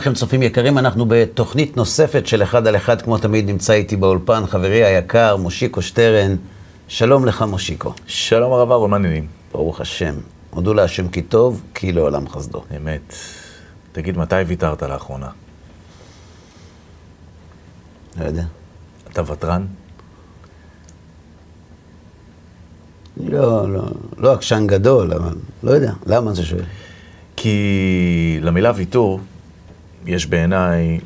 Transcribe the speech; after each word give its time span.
לכם 0.00 0.14
צופים 0.14 0.42
יקרים, 0.42 0.78
אנחנו 0.78 1.06
בתוכנית 1.08 1.76
נוספת 1.76 2.26
של 2.26 2.42
אחד 2.42 2.66
על 2.66 2.76
אחד, 2.76 3.02
כמו 3.02 3.18
תמיד 3.18 3.46
נמצא 3.46 3.72
איתי 3.72 3.96
באולפן 3.96 4.46
חברי 4.46 4.84
היקר, 4.84 5.36
מושיקו 5.36 5.82
שטרן. 5.82 6.36
שלום 6.88 7.26
לך, 7.26 7.42
מושיקו. 7.42 7.94
שלום 8.06 8.52
הרב 8.52 8.70
אהרון, 8.70 8.90
מה 8.90 8.96
העניינים? 8.96 9.26
ברוך 9.52 9.80
השם. 9.80 10.14
הודו 10.50 10.74
להשם 10.74 11.08
כי 11.08 11.22
טוב, 11.22 11.62
כי 11.74 11.92
לעולם 11.92 12.28
חסדו. 12.28 12.62
אמת. 12.76 13.14
תגיד, 13.92 14.18
מתי 14.18 14.36
ויתרת 14.46 14.82
לאחרונה? 14.82 15.28
לא 18.20 18.24
יודע. 18.24 18.44
אתה 19.12 19.32
ותרן? 19.32 19.66
לא, 23.16 23.72
לא, 23.72 23.82
לא 24.18 24.32
עקשן 24.32 24.66
גדול, 24.66 25.12
אבל 25.12 25.34
לא 25.62 25.70
יודע. 25.70 25.92
למה 26.06 26.34
זה 26.34 26.44
שואל? 26.44 26.64
כי 27.36 28.38
למילה 28.42 28.72
ויתור 28.74 29.20
יש 30.10 30.26
בעיניי 30.26 31.00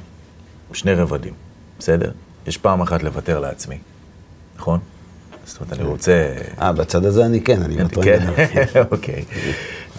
שני 0.72 0.94
רבדים, 0.94 1.32
בסדר? 1.78 2.10
יש 2.46 2.58
פעם 2.58 2.80
אחת 2.80 3.02
לוותר 3.02 3.40
לעצמי, 3.40 3.78
נכון? 4.56 4.80
זאת 5.46 5.60
אומרת, 5.60 5.72
אני 5.72 5.82
רוצה... 5.82 6.34
אה, 6.60 6.72
בצד 6.72 7.04
הזה 7.04 7.26
אני 7.26 7.40
כן, 7.40 7.62
אני 7.62 7.84
ותרן 7.84 8.34
כן. 8.36 8.64
אוקיי. 8.90 9.24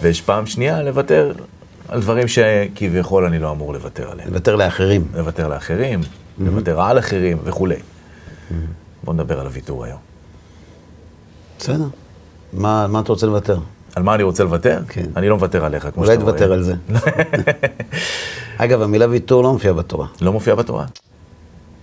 ויש 0.00 0.20
פעם 0.22 0.46
שנייה 0.46 0.82
לוותר 0.82 1.32
על 1.88 2.00
דברים 2.00 2.28
שכביכול 2.28 3.24
אני 3.24 3.38
לא 3.38 3.50
אמור 3.50 3.72
לוותר 3.74 4.10
עליהם. 4.10 4.28
לוותר 4.28 4.56
לאחרים. 4.56 5.08
לוותר 5.14 5.48
לאחרים, 5.48 6.00
לוותר 6.38 6.80
על 6.80 6.98
אחרים 6.98 7.38
וכולי. 7.44 7.76
בואו 9.04 9.16
נדבר 9.16 9.40
על 9.40 9.46
הוויתור 9.46 9.84
היום. 9.84 9.98
בסדר. 11.58 11.86
מה 12.52 13.00
אתה 13.00 13.12
רוצה 13.12 13.26
לוותר? 13.26 13.58
על 13.96 14.02
מה 14.02 14.14
אני 14.14 14.22
רוצה 14.22 14.44
לוותר? 14.44 14.80
כן. 14.88 15.06
אני 15.16 15.28
לא 15.28 15.34
מוותר 15.34 15.64
עליך, 15.64 15.88
כמו 15.94 16.02
אולי 16.04 16.14
שאתה 16.14 16.24
רואה. 16.24 16.36
תוותר 16.36 16.52
על 16.52 16.62
זה. 16.62 16.74
אגב, 18.58 18.82
המילה 18.82 19.06
ויתור 19.08 19.42
לא 19.42 19.52
מופיעה 19.52 19.74
בתורה. 19.74 20.06
לא 20.20 20.32
מופיע 20.32 20.54
בתורה? 20.54 20.84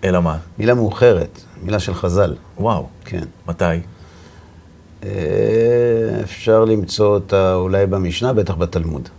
אלא 0.04 0.22
מה? 0.22 0.38
מילה 0.60 0.74
מאוחרת, 0.74 1.42
מילה 1.64 1.80
של 1.80 1.94
חז"ל. 1.94 2.36
וואו. 2.58 2.88
כן. 3.06 3.24
מתי? 3.48 3.64
אה, 5.04 5.10
אפשר 6.24 6.66
למצוא 6.66 7.14
אותה 7.14 7.56
אולי 7.56 7.86
במשנה, 7.86 8.34
בטח 8.34 8.56
בתלמוד. 8.56 9.10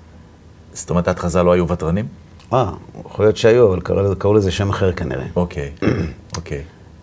זאת 0.73 0.91
אומרת, 0.91 1.08
עד 1.08 1.19
חז"ל 1.19 1.42
לא 1.42 1.53
היו 1.53 1.69
ותרנים? 1.69 2.06
אה, 2.53 2.70
יכול 3.06 3.25
להיות 3.25 3.36
שהיו, 3.36 3.69
אבל 3.69 3.81
קראו 3.81 4.17
קראו 4.17 4.34
לזה 4.34 4.51
שם 4.51 4.70
אחר 4.70 4.92
כנראה. 4.92 5.27
אוקיי, 5.36 5.73
אוקיי. 6.36 6.62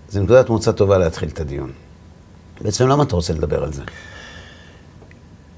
זו 0.09 0.21
נקודת 0.21 0.49
מוצא 0.49 0.71
טובה 0.71 0.97
להתחיל 0.97 1.29
את 1.29 1.39
הדיון. 1.39 1.71
בעצם 2.61 2.87
למה 2.87 3.03
אתה 3.03 3.15
רוצה 3.15 3.33
לדבר 3.33 3.63
על 3.63 3.73
זה? 3.73 3.81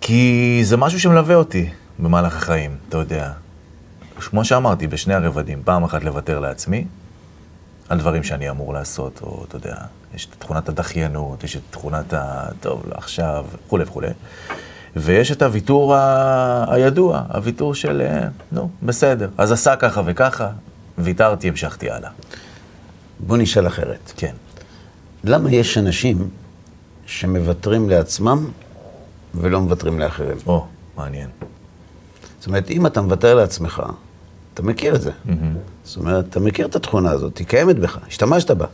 כי 0.06 0.60
זה 0.64 0.78
משהו 0.78 1.00
שמלווה 1.00 1.36
אותי 1.36 1.70
במהלך 2.00 2.36
החיים, 2.36 2.76
אתה 2.90 2.98
יודע. 2.98 3.32
כמו 4.20 4.46
שאמרתי, 4.46 4.88
בשני 4.88 5.14
הרבדים, 5.14 5.62
פעם 5.66 5.84
אחת 5.84 6.04
לוותר 6.04 6.40
לעצמי, 6.40 6.86
על 7.90 8.00
דברים 8.00 8.24
שאני 8.24 8.50
אמור 8.50 8.74
לעשות, 8.74 9.20
או 9.24 9.46
אתה 9.48 9.56
יודע, 9.56 9.76
יש 10.16 10.26
את 10.26 10.36
תכונת 10.40 10.70
הדחיינות, 10.70 11.44
יש 11.44 11.56
את 11.56 11.62
תכונת 11.70 12.14
ה... 12.14 12.46
טוב, 12.60 12.84
לא 12.88 12.96
עכשיו, 12.96 13.46
וכולי 13.66 13.84
וכולי. 13.84 14.08
ויש 14.96 15.32
את 15.32 15.42
הוויתור 15.42 15.96
ה... 15.96 16.66
הידוע, 16.74 17.22
הוויתור 17.34 17.76
של, 17.76 18.02
אה, 18.02 18.28
נו, 18.52 18.70
בסדר. 18.84 19.30
אז 19.38 19.52
עשה 19.52 19.76
ככה 19.76 20.02
וככה, 20.06 20.50
ויתרתי, 20.98 21.48
המשכתי 21.48 21.92
הלאה. 21.92 22.10
בוא 23.20 23.38
נשאל 23.38 23.68
אחרת. 23.68 24.14
כן. 24.18 24.34
למה 25.24 25.52
יש 25.52 25.78
אנשים 25.78 26.30
שמוותרים 27.06 27.90
לעצמם 27.90 28.50
ולא 29.36 29.62
מוותרים 29.62 30.00
לאחרים? 30.00 30.38
או, 30.48 30.66
מעניין. 30.98 31.30
זאת 32.40 32.48
אומרת, 32.48 32.70
אם 32.70 32.86
אתה 32.86 33.02
מוותר 33.02 33.36
לעצמך, 33.36 33.84
אתה 34.54 34.64
מכיר 34.64 34.96
את 34.96 35.02
זה. 35.02 35.12
זאת 35.84 35.98
אומרת, 35.98 36.26
אתה 36.30 36.40
מכיר 36.40 36.66
את 36.66 36.76
התכונה 36.76 37.12
הזאת, 37.12 37.38
היא 37.38 37.48
קיימת 37.48 37.80
בך, 37.80 37.98
השתמשת 38.08 38.52
בה. 38.52 38.66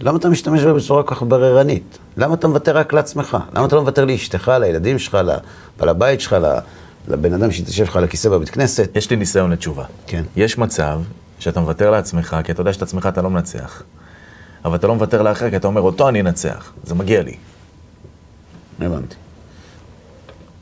למה 0.00 0.18
אתה 0.18 0.28
משתמש 0.28 0.62
בה 0.62 0.74
בצורה 0.74 1.02
כל 1.02 1.14
כך 1.14 1.22
בררנית? 1.22 1.98
למה 2.16 2.34
אתה 2.34 2.48
מוותר 2.48 2.76
רק 2.76 2.92
לעצמך? 2.92 3.36
למה 3.54 3.66
אתה 3.66 3.76
לא 3.76 3.82
מוותר 3.82 4.04
לאשתך, 4.04 4.52
לילדים 4.60 4.98
שלך, 4.98 5.14
לבעל 5.14 5.88
הבית 5.88 6.20
שלך, 6.20 6.36
לבן 7.08 7.32
אדם 7.32 7.50
שיתיישב 7.50 7.84
לך 7.84 7.96
על 7.96 8.04
הכיסא 8.04 8.28
בבית 8.28 8.50
כנסת? 8.50 8.90
יש 8.94 9.10
לי 9.10 9.16
ניסיון 9.16 9.50
לתשובה. 9.50 9.84
כן. 10.06 10.22
יש 10.36 10.58
מצב 10.58 11.00
שאתה 11.38 11.60
מוותר 11.60 11.90
לעצמך, 11.90 12.36
כי 12.44 12.52
אתה 12.52 12.60
יודע 12.60 12.72
שאת 12.72 12.82
עצמך 12.82 13.06
אתה 13.06 13.22
לא 13.22 13.30
מנצח. 13.30 13.82
אבל 14.64 14.76
אתה 14.76 14.86
לא 14.86 14.94
מוותר 14.94 15.22
לאחר, 15.22 15.50
כי 15.50 15.56
אתה 15.56 15.66
אומר, 15.66 15.80
אותו 15.80 16.08
אני 16.08 16.20
אנצח. 16.20 16.72
זה 16.84 16.94
מגיע 16.94 17.22
לי. 17.22 17.36
הבנתי. 18.80 19.14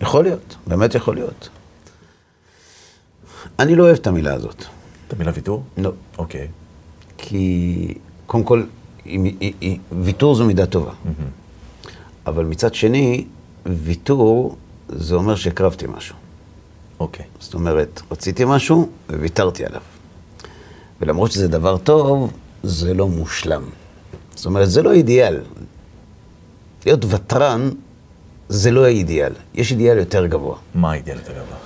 יכול 0.00 0.24
להיות, 0.24 0.56
באמת 0.66 0.94
יכול 0.94 1.14
להיות. 1.14 1.48
אני 3.58 3.74
לא 3.74 3.82
אוהב 3.82 3.96
את 3.96 4.06
המילה 4.06 4.34
הזאת. 4.34 4.64
את 5.08 5.12
המילה 5.12 5.32
ויתור? 5.34 5.62
לא. 5.76 5.92
אוקיי. 6.18 6.48
כי 7.18 7.94
קודם 8.26 8.44
כל, 8.44 8.64
ויתור 10.02 10.34
זו 10.34 10.44
מידה 10.44 10.66
טובה. 10.66 10.92
אבל 12.26 12.44
מצד 12.44 12.74
שני, 12.74 13.24
ויתור 13.66 14.56
זה 14.88 15.14
אומר 15.14 15.36
שהקרבתי 15.36 15.86
משהו. 15.96 16.16
אוקיי. 17.00 17.24
זאת 17.40 17.54
אומרת, 17.54 18.02
רציתי 18.10 18.44
משהו 18.46 18.88
וויתרתי 19.10 19.64
עליו. 19.64 19.80
ולמרות 21.00 21.32
שזה 21.32 21.48
דבר 21.48 21.78
טוב, 21.78 22.32
זה 22.62 22.94
לא 22.94 23.08
מושלם. 23.08 23.62
זאת 24.34 24.46
אומרת, 24.46 24.70
זה 24.70 24.82
לא 24.82 24.92
אידיאל. 24.92 25.40
להיות 26.86 27.04
ותרן 27.04 27.70
זה 28.48 28.70
לא 28.70 28.84
האידיאל. 28.84 29.32
יש 29.54 29.72
אידיאל 29.72 29.98
יותר 29.98 30.26
גבוה. 30.26 30.56
מה 30.74 30.92
האידיאל 30.92 31.16
יותר 31.16 31.32
גבוה? 31.32 31.56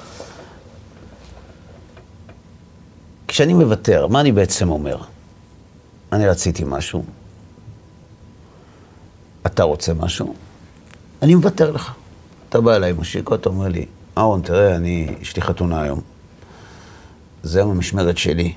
כשאני 3.29 3.55
מוותר, 3.55 4.07
מה 4.07 4.21
אני 4.21 4.33
בעצם 4.33 4.71
אומר? 4.71 4.99
אני 6.13 6.27
רציתי 6.29 6.65
משהו, 6.67 7.05
אתה 9.47 9.63
רוצה 9.63 9.95
משהו, 9.95 10.35
אני 11.23 11.35
מוותר 11.35 11.71
לך. 11.71 11.93
אתה 12.49 12.61
בא 12.61 12.77
אליי, 12.77 12.93
מושיקו, 12.93 13.35
אתה 13.35 13.49
אומר 13.49 13.69
לי, 13.69 13.87
אהרון, 14.19 14.41
תראה, 14.43 14.77
אני, 14.77 15.15
יש 15.21 15.37
לי 15.37 15.43
חתונה 15.43 15.83
היום. 15.83 16.01
זה 17.43 17.59
היום 17.59 17.71
המשמרת 17.71 18.19
שלי. 18.19 18.55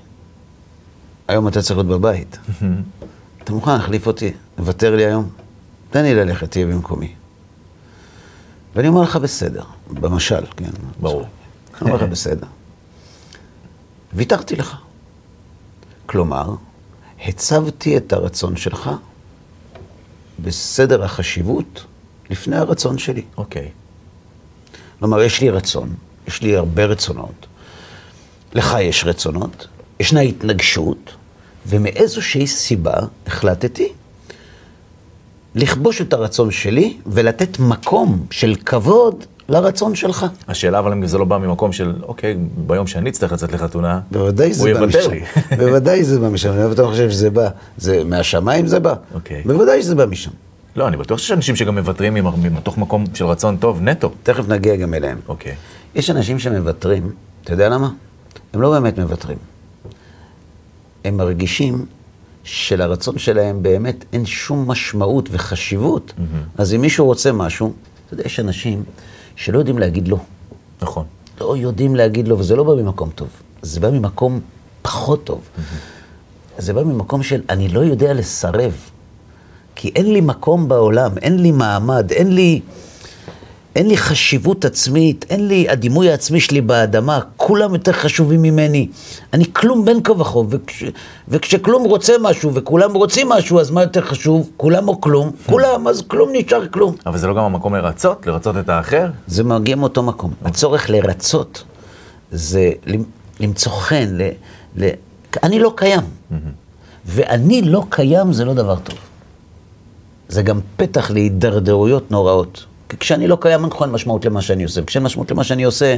היום 1.27 1.47
אתה 1.47 1.61
צריך 1.61 1.77
להיות 1.77 1.87
בבית. 1.87 2.37
אתה 3.43 3.53
מוכן 3.53 3.71
להחליף 3.71 4.07
אותי? 4.07 4.31
לוותר 4.57 4.95
לי 4.95 5.05
היום? 5.05 5.29
תן 5.89 6.03
לי 6.03 6.15
ללכת, 6.15 6.51
תהיה 6.51 6.65
במקומי. 6.65 7.13
ואני 8.75 8.87
אומר 8.87 9.01
לך, 9.01 9.15
בסדר. 9.15 9.63
במשל, 9.87 10.45
כן. 10.57 10.69
ברור. 10.99 11.21
אני 11.21 11.91
אומר 11.91 11.95
לך, 11.95 12.09
בסדר. 12.13 12.47
ויתרתי 14.13 14.55
לך. 14.55 14.75
כלומר, 16.05 16.55
הצבתי 17.25 17.97
את 17.97 18.13
הרצון 18.13 18.57
שלך 18.57 18.89
בסדר 20.39 21.03
החשיבות 21.03 21.85
לפני 22.29 22.57
הרצון 22.57 22.97
שלי. 22.97 23.23
אוקיי. 23.37 23.69
כלומר, 24.99 25.21
יש 25.21 25.41
לי 25.41 25.49
רצון, 25.49 25.95
יש 26.27 26.41
לי 26.41 26.55
הרבה 26.55 26.85
רצונות. 26.85 27.47
לך 28.53 28.75
יש 28.81 29.03
רצונות, 29.03 29.67
ישנה 29.99 30.19
התנגשות, 30.19 31.13
ומאיזושהי 31.65 32.47
סיבה 32.47 32.93
החלטתי 33.27 33.93
לכבוש 35.55 36.01
את 36.01 36.13
הרצון 36.13 36.51
שלי 36.51 36.97
ולתת 37.07 37.59
מקום 37.59 38.25
של 38.31 38.55
כבוד 38.65 39.25
לרצון 39.49 39.95
שלך. 39.95 40.25
השאלה, 40.47 40.79
אבל 40.79 40.91
אם 40.91 41.07
זה 41.07 41.17
לא 41.17 41.25
בא 41.25 41.37
ממקום 41.37 41.71
של, 41.71 41.93
אוקיי, 42.03 42.37
ביום 42.57 42.87
שאני 42.87 43.09
אצטרך 43.09 43.31
לצאת 43.31 43.53
לחתונה, 43.53 43.99
בוודאי 44.11 44.53
זה 44.53 44.69
הוא 44.69 44.79
בא 44.79 44.85
יוותר. 44.85 45.07
לי. 45.07 45.21
בוודאי 45.59 46.03
זה 46.03 46.19
בא 46.19 46.29
משם. 46.29 46.49
אבל 46.49 46.71
אתה 46.71 46.83
חושב 46.83 47.09
שזה 47.09 47.29
בא, 47.29 47.49
זה 47.77 48.03
מהשמיים 48.03 48.67
זה 48.67 48.79
בא? 48.79 48.93
אוקיי. 49.13 49.43
בוודאי 49.45 49.81
שזה 49.81 49.95
בא 49.95 50.05
משם. 50.05 50.31
לא, 50.75 50.87
אני 50.87 50.97
בטוח 50.97 51.17
שיש 51.17 51.31
אנשים 51.31 51.55
שגם 51.55 51.77
מוותרים 51.77 52.13
מתוך 52.51 52.77
מקום 52.77 53.03
של 53.13 53.25
רצון 53.25 53.57
טוב, 53.57 53.81
נטו. 53.81 54.11
תכף 54.23 54.47
נגיע 54.47 54.75
גם 54.75 54.93
אליהם. 54.93 55.17
אוקיי. 55.27 55.55
יש 55.95 56.09
אנשים 56.09 56.39
שמוותרים, 56.39 57.11
אתה 57.43 57.53
יודע 57.53 57.69
למה? 57.69 57.89
הם 58.53 58.61
לא 58.61 58.71
באמת 58.71 58.99
מוותרים. 58.99 59.37
הם 61.05 61.17
מרגישים 61.17 61.85
שלרצון 62.43 63.17
שלהם 63.17 63.63
באמת 63.63 64.05
אין 64.13 64.25
שום 64.25 64.67
משמעות 64.71 65.29
וחשיבות. 65.31 66.13
אז 66.57 66.73
אם 66.73 66.81
מישהו 66.81 67.05
רוצה 67.05 67.31
משהו, 67.31 67.73
אתה 68.05 68.13
יודע, 68.13 68.23
יש 68.25 68.39
אנשים 68.39 68.83
שלא 69.35 69.59
יודעים 69.59 69.79
להגיד 69.79 70.07
לא. 70.07 70.17
נכון. 70.81 71.05
לא 71.41 71.57
יודעים 71.57 71.95
להגיד 71.95 72.27
לא, 72.27 72.35
וזה 72.35 72.55
לא 72.55 72.63
בא 72.63 72.73
ממקום 72.75 73.09
טוב. 73.15 73.27
זה 73.61 73.79
בא 73.79 73.89
ממקום 73.89 74.39
פחות 74.81 75.23
טוב. 75.23 75.41
זה 76.57 76.73
בא 76.73 76.83
ממקום 76.83 77.23
של 77.23 77.41
אני 77.49 77.67
לא 77.67 77.79
יודע 77.79 78.13
לסרב. 78.13 78.73
כי 79.75 79.91
אין 79.95 80.13
לי 80.13 80.21
מקום 80.21 80.67
בעולם, 80.67 81.17
אין 81.17 81.39
לי 81.39 81.51
מעמד, 81.51 82.11
אין 82.11 82.35
לי, 82.35 82.61
אין 83.75 83.87
לי 83.87 83.97
חשיבות 83.97 84.65
עצמית, 84.65 85.25
אין 85.29 85.47
לי, 85.47 85.69
הדימוי 85.69 86.11
העצמי 86.11 86.39
שלי 86.39 86.61
באדמה, 86.61 87.19
כולם 87.37 87.73
יותר 87.73 87.91
חשובים 87.91 88.41
ממני. 88.41 88.87
אני 89.33 89.45
כלום 89.53 89.85
בין 89.85 90.03
כה 90.03 90.11
וכה, 90.11 90.39
וכש, 90.49 90.83
וכשכלום 91.27 91.83
רוצה 91.83 92.13
משהו 92.21 92.53
וכולם 92.53 92.93
רוצים 92.93 93.29
משהו, 93.29 93.59
אז 93.59 93.71
מה 93.71 93.81
יותר 93.81 94.01
חשוב? 94.01 94.49
כולם 94.57 94.87
או 94.87 95.01
כלום? 95.01 95.31
כולם, 95.45 95.87
אז 95.87 96.03
כלום 96.07 96.29
נשאר 96.33 96.67
כלום. 96.67 96.95
אבל 97.05 97.17
זה 97.17 97.27
לא 97.27 97.33
גם 97.33 97.43
המקום 97.43 97.75
לרצות? 97.75 98.27
לרצות 98.27 98.57
את 98.57 98.69
האחר? 98.69 99.07
זה 99.27 99.43
מגיע 99.43 99.75
מאותו 99.75 100.03
מקום. 100.03 100.33
הצורך 100.45 100.89
לרצות 100.89 101.63
זה 102.31 102.71
למ- 102.85 103.03
למצוא 103.39 103.71
חן, 103.71 104.07
ל- 104.11 104.29
ל... 104.77 104.89
אני 105.43 105.59
לא 105.59 105.73
קיים. 105.75 106.01
ואני 107.05 107.61
לא 107.61 107.83
קיים 107.89 108.33
זה 108.33 108.45
לא 108.45 108.53
דבר 108.53 108.75
טוב. 108.79 108.95
זה 110.29 110.41
גם 110.41 110.59
פתח 110.77 111.11
להידרדרויות 111.11 112.11
נוראות. 112.11 112.65
כי 112.91 112.97
כשאני 112.97 113.27
לא 113.27 113.37
קיים, 113.41 113.59
אין 113.59 113.69
נכון 113.69 113.91
משמעות 113.91 114.25
למה 114.25 114.41
שאני 114.41 114.63
עושה. 114.63 114.81
וכשאין 114.83 115.03
משמעות 115.03 115.31
למה 115.31 115.43
שאני 115.43 115.63
עושה, 115.63 115.95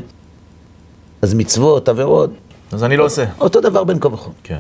אז 1.22 1.34
מצוות, 1.34 1.90
עבירות, 1.90 2.30
אז 2.72 2.84
אני 2.84 2.98
לא 2.98 3.06
עושה. 3.06 3.26
אותו 3.40 3.62
דבר 3.62 3.84
בין 3.84 4.00
כה 4.00 4.08
וכה. 4.08 4.30
כן. 4.44 4.60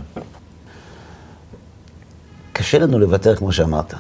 קשה 2.54 2.80
לנו 2.80 3.00
לוותר, 3.00 3.36
כמו 3.36 3.52
שאמרת. 3.52 3.94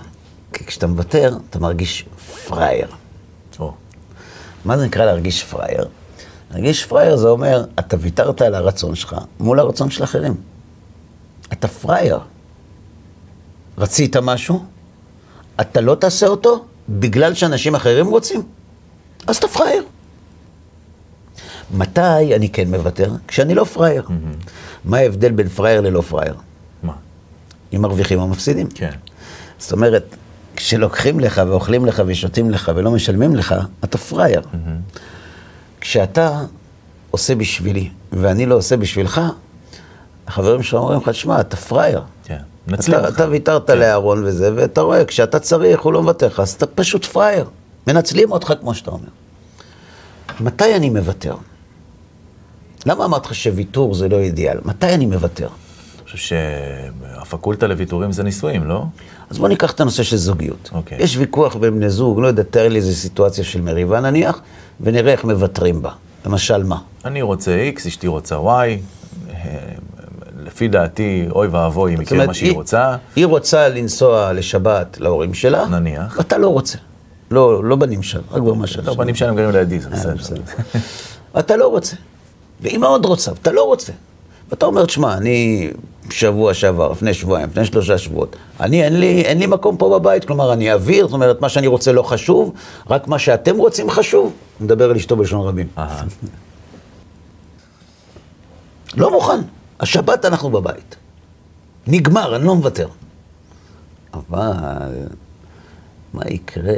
כי 0.53 0.65
כשאתה 0.65 0.87
מוותר, 0.87 1.37
אתה 1.49 1.59
מרגיש 1.59 2.05
פראייר. 2.47 2.87
או, 3.59 3.73
מה 4.65 4.77
זה 4.77 4.85
נקרא 4.85 5.05
להרגיש 5.05 5.43
פראייר? 5.43 5.87
להרגיש 6.51 6.85
פראייר 6.85 7.15
זה 7.17 7.29
אומר, 7.29 7.65
אתה 7.79 7.97
ויתרת 7.99 8.41
על 8.41 8.55
הרצון 8.55 8.95
שלך 8.95 9.15
מול 9.39 9.59
הרצון 9.59 9.89
של 9.89 10.03
אחרים. 10.03 10.35
אתה 11.53 11.67
פראייר. 11.67 12.19
רצית 13.77 14.15
משהו, 14.17 14.65
אתה 15.61 15.81
לא 15.81 15.95
תעשה 15.95 16.27
אותו 16.27 16.65
בגלל 16.89 17.33
שאנשים 17.33 17.75
אחרים 17.75 18.07
רוצים, 18.07 18.41
אז 19.27 19.37
אתה 19.37 19.47
פראייר. 19.47 19.83
מתי 21.73 22.35
אני 22.35 22.49
כן 22.49 22.69
מוותר? 22.71 23.11
כשאני 23.27 23.55
לא 23.55 23.63
פראייר. 23.63 24.07
מה 24.85 24.97
ההבדל 24.97 25.31
בין 25.31 25.49
פראייר 25.49 25.81
ללא 25.81 26.01
פראייר? 26.01 26.35
מה? 26.83 26.93
אם 27.73 27.81
מרוויחים 27.81 28.19
או 28.19 28.27
מפסידים. 28.27 28.67
כן. 28.75 28.91
זאת 29.59 29.71
אומרת, 29.71 30.15
כשלוקחים 30.55 31.19
לך 31.19 31.41
ואוכלים 31.47 31.85
לך 31.85 32.03
ושותים 32.05 32.51
לך 32.51 32.71
ולא 32.75 32.91
משלמים 32.91 33.35
לך, 33.35 33.55
אתה 33.83 33.97
פראייר. 33.97 34.41
כשאתה 35.81 36.41
עושה 37.11 37.35
בשבילי 37.35 37.89
ואני 38.11 38.45
לא 38.45 38.55
עושה 38.55 38.77
בשבילך, 38.77 39.21
החברים 40.27 40.63
שלך 40.63 40.73
אומרים 40.73 40.99
לך, 40.99 41.13
שמע, 41.13 41.39
אתה 41.39 41.57
פראייר. 41.57 42.01
מנצלים 42.67 42.99
אתה. 42.99 43.07
אתה 43.07 43.29
ויתרת 43.29 43.67
כן. 43.67 43.77
לאהרון 43.77 44.23
וזה, 44.25 44.51
ואתה 44.55 44.81
רואה, 44.81 45.05
כשאתה 45.05 45.39
צריך, 45.39 45.81
הוא 45.81 45.93
לא 45.93 46.01
מוותר 46.01 46.27
לך, 46.27 46.39
אז 46.39 46.51
אתה 46.51 46.65
פשוט 46.67 47.05
פראייר. 47.05 47.45
מנצלים 47.87 48.31
אותך, 48.31 48.53
כמו 48.59 48.73
שאתה 48.73 48.91
אומר. 48.91 49.09
מתי 50.39 50.75
אני 50.75 50.89
מוותר? 50.89 51.35
למה 52.85 53.05
אמרתי 53.05 53.27
לך 53.27 53.35
שוויתור 53.35 53.93
זה 53.93 54.09
לא 54.09 54.19
אידיאל? 54.19 54.57
מתי 54.65 54.93
אני 54.93 55.05
מוותר? 55.05 55.47
אני 55.47 56.11
חושב 56.11 56.17
שהפקולטה 56.17 57.67
לוויתורים 57.67 58.11
זה 58.11 58.23
נישואים, 58.23 58.63
לא? 58.63 58.83
אז 59.29 59.37
בוא 59.37 59.47
ניקח 59.47 59.71
את 59.71 59.81
הנושא 59.81 60.03
של 60.03 60.17
זוגיות. 60.17 60.69
אוקיי. 60.73 60.97
יש 61.01 61.17
ויכוח 61.17 61.55
בין 61.55 61.75
בני 61.75 61.89
זוג, 61.89 62.19
לא 62.19 62.27
יודע, 62.27 62.43
תאר 62.43 62.67
לי 62.67 62.75
איזו 62.75 62.93
סיטואציה 62.93 63.43
של 63.43 63.61
מריבה 63.61 63.99
נניח, 63.99 64.41
ונראה 64.81 65.11
איך 65.11 65.23
מוותרים 65.23 65.81
בה. 65.81 65.91
למשל 66.25 66.63
מה? 66.63 66.77
אני 67.05 67.21
רוצה 67.21 67.71
X, 67.75 67.87
אשתי 67.87 68.07
רוצה 68.07 68.35
Y, 68.35 68.39
אה, 68.39 68.75
לפי 70.63 70.67
דעתי, 70.71 71.25
אוי 71.31 71.47
ואבוי 71.47 71.95
אם 71.95 72.01
יקרה 72.01 72.25
מה 72.27 72.33
שהיא 72.33 72.49
היא- 72.49 72.55
רוצה, 72.57 72.95
היא 73.15 73.25
רוצה 73.25 73.69
לנסוע 73.69 74.33
לשבת 74.33 74.97
להורים 74.99 75.33
שלה, 75.33 75.65
נניח. 75.65 76.19
אתה 76.19 76.37
לא 76.37 76.47
רוצה. 76.47 76.77
לא, 77.31 77.63
לא 77.63 77.75
בנים 77.75 78.03
שם, 78.03 78.19
רק 78.31 78.41
במה 78.41 78.67
שלך. 78.67 78.87
לא, 78.87 78.93
בנים 78.93 79.15
שלהם 79.15 79.35
גרים 79.35 79.51
לידי, 79.51 79.79
זה 79.79 79.89
אה, 79.89 79.95
בסדר. 79.95 80.13
בסדר. 80.15 80.41
אתה 81.39 81.55
לא 81.55 81.67
רוצה. 81.67 81.95
והיא 82.61 82.77
מאוד 82.77 83.05
רוצה, 83.05 83.31
ואתה 83.31 83.51
לא 83.51 83.63
רוצה. 83.63 83.91
ואתה 84.49 84.65
אומר, 84.65 84.85
תשמע, 84.85 85.17
אני 85.17 85.69
שבוע 86.09 86.53
שעבר, 86.53 86.91
לפני 86.91 87.13
שבועיים, 87.13 87.49
לפני 87.49 87.65
שלושה 87.65 87.97
שבועות, 87.97 88.35
אני, 88.59 88.83
אין 88.83 88.99
לי, 88.99 89.21
אין 89.21 89.39
לי 89.39 89.45
מקום 89.45 89.77
פה 89.77 89.99
בבית, 89.99 90.25
כלומר, 90.25 90.53
אני 90.53 90.73
אוויר, 90.73 91.05
זאת 91.07 91.13
אומרת, 91.13 91.41
מה 91.41 91.49
שאני 91.49 91.67
רוצה 91.67 91.91
לא 91.91 92.03
חשוב, 92.03 92.53
רק 92.89 93.07
מה 93.07 93.19
שאתם 93.19 93.57
רוצים 93.57 93.89
חשוב. 93.89 94.23
הוא 94.59 94.65
מדבר 94.65 94.89
על 94.89 94.95
אשתו 94.95 95.15
בלשון 95.15 95.47
רבים. 95.47 95.67
לא 98.97 99.11
מוכן. 99.11 99.39
השבת 99.79 100.25
אנחנו 100.25 100.49
בבית. 100.49 100.95
נגמר, 101.87 102.35
אני 102.35 102.45
לא 102.45 102.55
מוותר. 102.55 102.87
אבל 104.13 105.07
מה 106.13 106.21
יקרה 106.29 106.73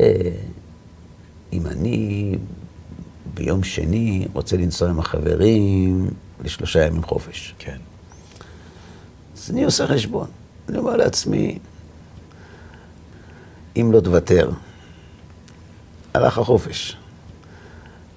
אם 1.53 1.67
אני 1.67 2.35
ביום 3.33 3.63
שני 3.63 4.27
רוצה 4.33 4.57
לנסוע 4.57 4.89
עם 4.89 4.99
החברים 4.99 6.09
לשלושה 6.43 6.85
ימים 6.85 7.03
חופש? 7.03 7.55
כן. 7.59 7.77
אז 9.37 9.51
אני 9.51 9.63
עושה 9.63 9.87
חשבון. 9.87 10.27
אני 10.69 10.77
אומר 10.77 10.95
לעצמי, 10.95 11.59
אם 13.75 13.89
לא 13.93 13.99
תוותר, 13.99 14.51
הלך 16.13 16.37
החופש. 16.37 16.97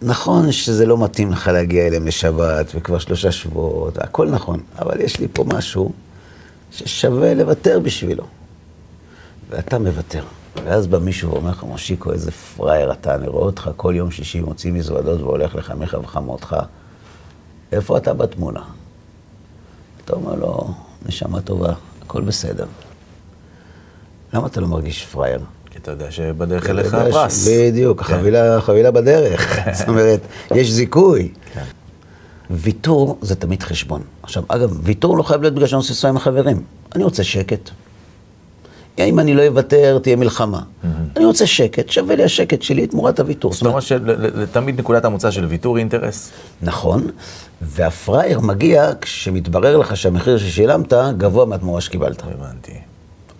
נכון 0.02 0.52
שזה 0.52 0.86
לא 0.86 1.04
מתאים 1.04 1.32
לך 1.32 1.48
להגיע 1.48 1.86
אליהם 1.86 2.06
לשבת, 2.06 2.72
וכבר 2.74 2.98
שלושה 2.98 3.32
שבועות, 3.32 3.98
הכל 3.98 4.30
נכון, 4.30 4.60
אבל 4.78 5.00
יש 5.00 5.20
לי 5.20 5.28
פה 5.32 5.44
משהו 5.44 5.92
ששווה 6.70 7.34
לוותר 7.34 7.80
בשבילו. 7.80 8.24
ואתה 9.50 9.78
מוותר. 9.78 10.24
ואז 10.64 10.86
בא 10.86 10.98
מישהו 10.98 11.30
ואומר 11.30 11.50
לך, 11.50 11.62
מושיקו, 11.62 12.12
איזה 12.12 12.30
פראייר 12.30 12.92
אתה, 12.92 13.14
אני 13.14 13.28
רואה 13.28 13.44
אותך 13.44 13.70
כל 13.76 13.92
יום 13.96 14.10
שישי 14.10 14.40
מוציא 14.40 14.72
מזוודות 14.72 15.20
והולך 15.20 15.54
לחמיך 15.54 15.96
וחמותך. 16.02 16.56
איפה 17.72 17.96
אתה 17.96 18.14
בתמונה? 18.14 18.62
אתה 20.04 20.12
אומר 20.12 20.34
לו, 20.34 20.74
נשמה 21.06 21.40
טובה, 21.40 21.72
הכל 22.02 22.22
בסדר. 22.22 22.66
למה 24.32 24.46
אתה 24.46 24.60
לא 24.60 24.66
מרגיש 24.66 25.06
פראייר? 25.06 25.40
כי 25.78 25.82
אתה 25.82 25.90
יודע 25.90 26.10
שבדרך 26.10 26.70
אליך 26.70 26.94
הפרס. 26.94 27.48
בדיוק, 27.48 28.02
כן. 28.02 28.14
החבילה, 28.14 28.56
החבילה 28.56 28.90
בדרך. 28.90 29.58
זאת 29.72 29.88
אומרת, 29.88 30.20
יש 30.54 30.70
זיכוי. 30.70 31.28
כן. 31.54 31.62
ויתור 32.50 33.18
זה 33.22 33.34
תמיד 33.34 33.62
חשבון. 33.62 34.02
עכשיו, 34.22 34.42
אגב, 34.48 34.78
ויתור 34.82 35.16
לא 35.16 35.22
חייב 35.22 35.40
להיות 35.42 35.54
בגלל 35.54 35.66
שאני 35.66 35.76
רוצה 35.76 35.90
לנסוע 35.90 36.10
עם 36.10 36.16
החברים. 36.16 36.62
אני 36.94 37.04
רוצה 37.04 37.24
שקט. 37.24 37.70
אם 38.98 39.18
אני 39.18 39.34
לא 39.34 39.46
אוותר, 39.46 39.98
תהיה 39.98 40.16
מלחמה. 40.16 40.60
אני 41.16 41.24
רוצה 41.24 41.46
שקט, 41.46 41.90
שווה 41.90 42.16
לי 42.16 42.24
השקט 42.24 42.62
שלי 42.62 42.86
תמורת 42.86 43.20
הוויתור. 43.20 43.52
זאת 43.52 43.66
אומרת 43.66 43.82
שתמיד 43.82 44.78
נקודת 44.78 45.04
המוצא 45.04 45.30
של 45.30 45.44
ויתור 45.44 45.76
היא 45.76 45.80
אינטרס. 45.80 46.30
נכון, 46.62 47.06
והפראייר 47.62 48.40
מגיע 48.40 48.90
כשמתברר 49.00 49.76
לך 49.76 49.96
שהמחיר 49.96 50.38
ששילמת 50.38 50.92
גבוה 51.16 51.44
מהתמורה 51.46 51.80
שקיבלת, 51.80 52.22
הבנתי. 52.22 52.87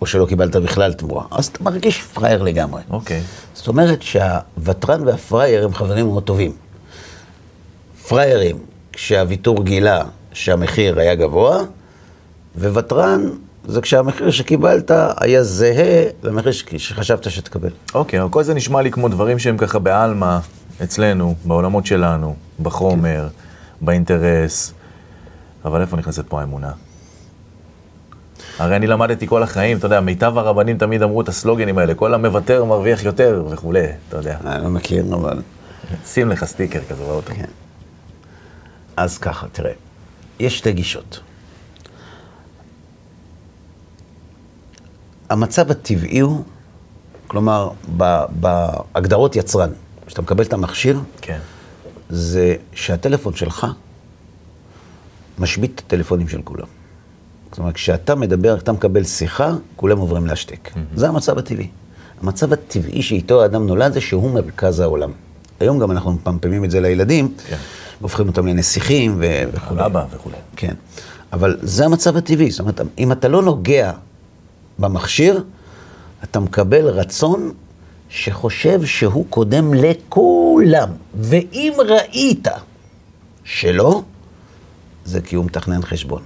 או 0.01 0.05
שלא 0.05 0.25
קיבלת 0.25 0.55
בכלל 0.55 0.93
תמורה. 0.93 1.23
אז 1.31 1.45
אתה 1.45 1.63
מרגיש 1.63 2.01
פראייר 2.01 2.43
לגמרי. 2.43 2.81
אוקיי. 2.89 3.21
זאת 3.53 3.67
אומרת 3.67 4.01
שהוותרן 4.01 5.07
והפראייר 5.07 5.65
הם 5.65 5.73
חברים 5.73 6.05
מאוד 6.05 6.23
טובים. 6.23 6.51
פראיירים, 8.07 8.57
כשהוויתור 8.93 9.63
גילה 9.63 10.03
שהמחיר 10.33 10.99
היה 10.99 11.15
גבוה, 11.15 11.63
וותרן 12.55 13.29
זה 13.65 13.81
כשהמחיר 13.81 14.31
שקיבלת 14.31 14.91
היה 15.17 15.43
זהה 15.43 16.03
למחיר 16.23 16.51
שחשבת 16.77 17.31
שתקבל. 17.31 17.69
אוקיי, 17.93 18.21
אבל 18.21 18.29
כל 18.29 18.43
זה 18.43 18.53
נשמע 18.53 18.81
לי 18.81 18.91
כמו 18.91 19.07
דברים 19.07 19.39
שהם 19.39 19.57
ככה 19.57 19.79
בעלמא, 19.79 20.39
אצלנו, 20.83 21.35
בעולמות 21.45 21.85
שלנו, 21.85 22.35
בחומר, 22.61 23.27
באינטרס. 23.81 24.73
אבל 25.65 25.81
איפה 25.81 25.97
נכנסת 25.97 26.25
פה 26.27 26.41
האמונה? 26.41 26.71
הרי 28.59 28.75
אני 28.75 28.87
למדתי 28.87 29.27
כל 29.27 29.43
החיים, 29.43 29.77
אתה 29.77 29.85
יודע, 29.85 29.99
מיטב 29.99 30.37
הרבנים 30.37 30.77
תמיד 30.77 31.01
אמרו 31.01 31.21
את 31.21 31.29
הסלוגנים 31.29 31.77
האלה, 31.77 31.95
כל 31.95 32.13
המוותר 32.13 32.65
מרוויח 32.65 33.03
יותר 33.03 33.43
וכולי, 33.49 33.85
אתה 34.09 34.17
יודע. 34.17 34.37
אני 34.45 34.63
לא 34.63 34.69
מכיר, 34.69 35.05
אבל... 35.13 35.41
שים 36.05 36.29
לך 36.29 36.45
סטיקר 36.45 36.79
כזה 36.89 37.03
באוטו. 37.03 37.33
כן. 37.35 37.45
אז 38.97 39.17
ככה, 39.17 39.47
תראה, 39.51 39.71
יש 40.39 40.57
שתי 40.57 40.71
גישות. 40.71 41.19
המצב 45.29 45.71
הטבעי 45.71 46.19
הוא, 46.19 46.43
כלומר, 47.27 47.69
בהגדרות 48.29 49.35
יצרן, 49.35 49.69
כשאתה 50.07 50.21
מקבל 50.21 50.43
את 50.43 50.53
המכשיר, 50.53 50.99
כן. 51.21 51.39
זה 52.09 52.55
שהטלפון 52.73 53.35
שלך 53.35 53.67
משבית 55.39 55.71
את 55.75 55.79
הטלפונים 55.79 56.27
של 56.27 56.41
כולם. 56.41 56.78
זאת 57.51 57.59
אומרת, 57.59 57.73
כשאתה 57.75 58.15
מדבר, 58.15 58.57
אתה 58.57 58.71
מקבל 58.71 59.03
שיחה, 59.03 59.53
כולם 59.75 59.97
עוברים 59.97 60.25
להשתק. 60.25 60.69
זה 60.95 61.07
המצב 61.07 61.37
הטבעי. 61.37 61.67
המצב 62.21 62.53
הטבעי 62.53 63.01
שאיתו 63.01 63.41
האדם 63.41 63.67
נולד 63.67 63.93
זה 63.93 64.01
שהוא 64.01 64.31
מרכז 64.31 64.79
העולם. 64.79 65.11
היום 65.59 65.79
גם 65.79 65.91
אנחנו 65.91 66.11
מפמפמים 66.11 66.65
את 66.65 66.71
זה 66.71 66.79
לילדים, 66.81 67.33
כן. 67.47 67.55
הופכים 68.01 68.27
אותם 68.27 68.47
לנסיכים 68.47 69.15
ו- 69.19 69.43
וכו'. 69.53 69.75
אבא 69.85 70.05
וכולי. 70.11 70.35
כן. 70.55 70.73
אבל 71.33 71.57
זה 71.61 71.85
המצב 71.85 72.17
הטבעי. 72.17 72.51
זאת 72.51 72.59
אומרת, 72.59 72.81
אם 72.97 73.11
אתה 73.11 73.27
לא 73.27 73.41
נוגע 73.41 73.91
במכשיר, 74.79 75.43
אתה 76.23 76.39
מקבל 76.39 76.85
רצון 76.87 77.51
שחושב 78.09 78.85
שהוא 78.85 79.25
קודם 79.29 79.73
לכולם. 79.73 80.89
ואם 81.19 81.73
ראית 81.87 82.47
שלא, 83.43 84.01
זה 85.05 85.21
כי 85.21 85.35
הוא 85.35 85.45
מתכנן 85.45 85.81
חשבון. 85.81 86.21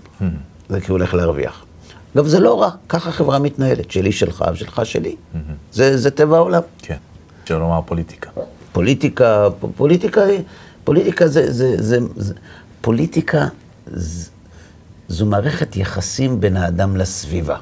זה 0.70 0.82
כי 0.82 0.92
הוא 0.92 0.98
הולך 0.98 1.14
להרוויח. 1.14 1.66
אגב, 2.16 2.28
זה 2.28 2.40
לא 2.40 2.62
רע, 2.62 2.70
ככה 2.90 3.12
חברה 3.12 3.40
מתנהלת, 3.40 3.92
שלי 3.92 4.12
שלך 4.12 4.46
ושלך 4.54 4.82
שלי. 4.84 5.16
זה, 5.72 5.98
זה 5.98 6.12
טבע 6.12 6.38
העולם. 6.38 6.62
כן. 6.82 6.98
שלא 7.46 7.60
לומר 7.60 7.80
פוליטיקה. 7.86 8.30
פוליטיקה, 8.72 9.48
פ- 9.60 9.66
פוליטיקה, 9.78 10.22
פוליטיקה 10.84 11.28
זה, 11.28 11.52
זה, 11.54 11.76
זה, 11.84 11.98
זה 12.16 12.34
פוליטיקה, 12.82 13.48
זה, 13.88 14.30
זו 15.08 15.26
מערכת 15.26 15.76
יחסים 15.76 16.40
בין 16.40 16.58
האדם 16.58 16.98
לסביבה. 16.98 17.58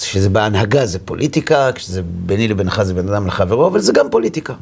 כשזה 0.00 0.28
בהנהגה 0.28 0.86
זה 0.86 0.98
פוליטיקה, 0.98 1.70
כשזה 1.74 2.02
ביני 2.26 2.48
לבינך 2.48 2.82
זה 2.82 2.94
בין 2.94 3.08
אדם 3.08 3.26
לחברו, 3.26 3.66
אבל 3.66 3.80
זה 3.80 3.92
גם 3.92 4.06
פוליטיקה. 4.10 4.54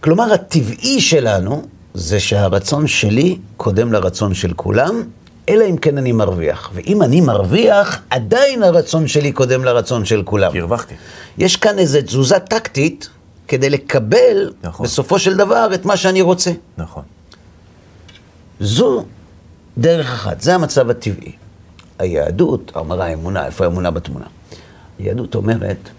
כלומר, 0.00 0.32
הטבעי 0.32 1.00
שלנו 1.00 1.62
זה 1.94 2.20
שהרצון 2.20 2.86
שלי 2.86 3.38
קודם 3.56 3.92
לרצון 3.92 4.34
של 4.34 4.52
כולם, 4.52 5.02
אלא 5.50 5.64
אם 5.70 5.76
כן 5.76 5.98
אני 5.98 6.12
מרוויח. 6.12 6.70
ואם 6.74 7.02
אני 7.02 7.20
מרוויח, 7.20 8.00
עדיין 8.10 8.62
הרצון 8.62 9.08
שלי 9.08 9.32
קודם 9.32 9.64
לרצון 9.64 10.04
של 10.04 10.22
כולם. 10.22 10.52
כי 10.52 10.60
הרווחתי. 10.60 10.94
יש 11.38 11.56
כאן 11.56 11.78
איזו 11.78 12.02
תזוזה 12.02 12.38
טקטית 12.38 13.08
כדי 13.48 13.70
לקבל 13.70 14.52
נכון. 14.62 14.86
בסופו 14.86 15.18
של 15.18 15.36
דבר 15.36 15.68
את 15.74 15.84
מה 15.84 15.96
שאני 15.96 16.22
רוצה. 16.22 16.50
נכון. 16.78 17.02
זו 18.60 19.04
דרך 19.78 20.06
אחת, 20.12 20.40
זה 20.40 20.54
המצב 20.54 20.90
הטבעי. 20.90 21.32
היהדות, 21.98 22.72
אמרה 22.76 23.06
האמונה, 23.06 23.46
איפה 23.46 23.64
האמונה 23.64 23.90
בתמונה? 23.90 24.26
היהדות 24.98 25.34
אומרת 25.34 25.90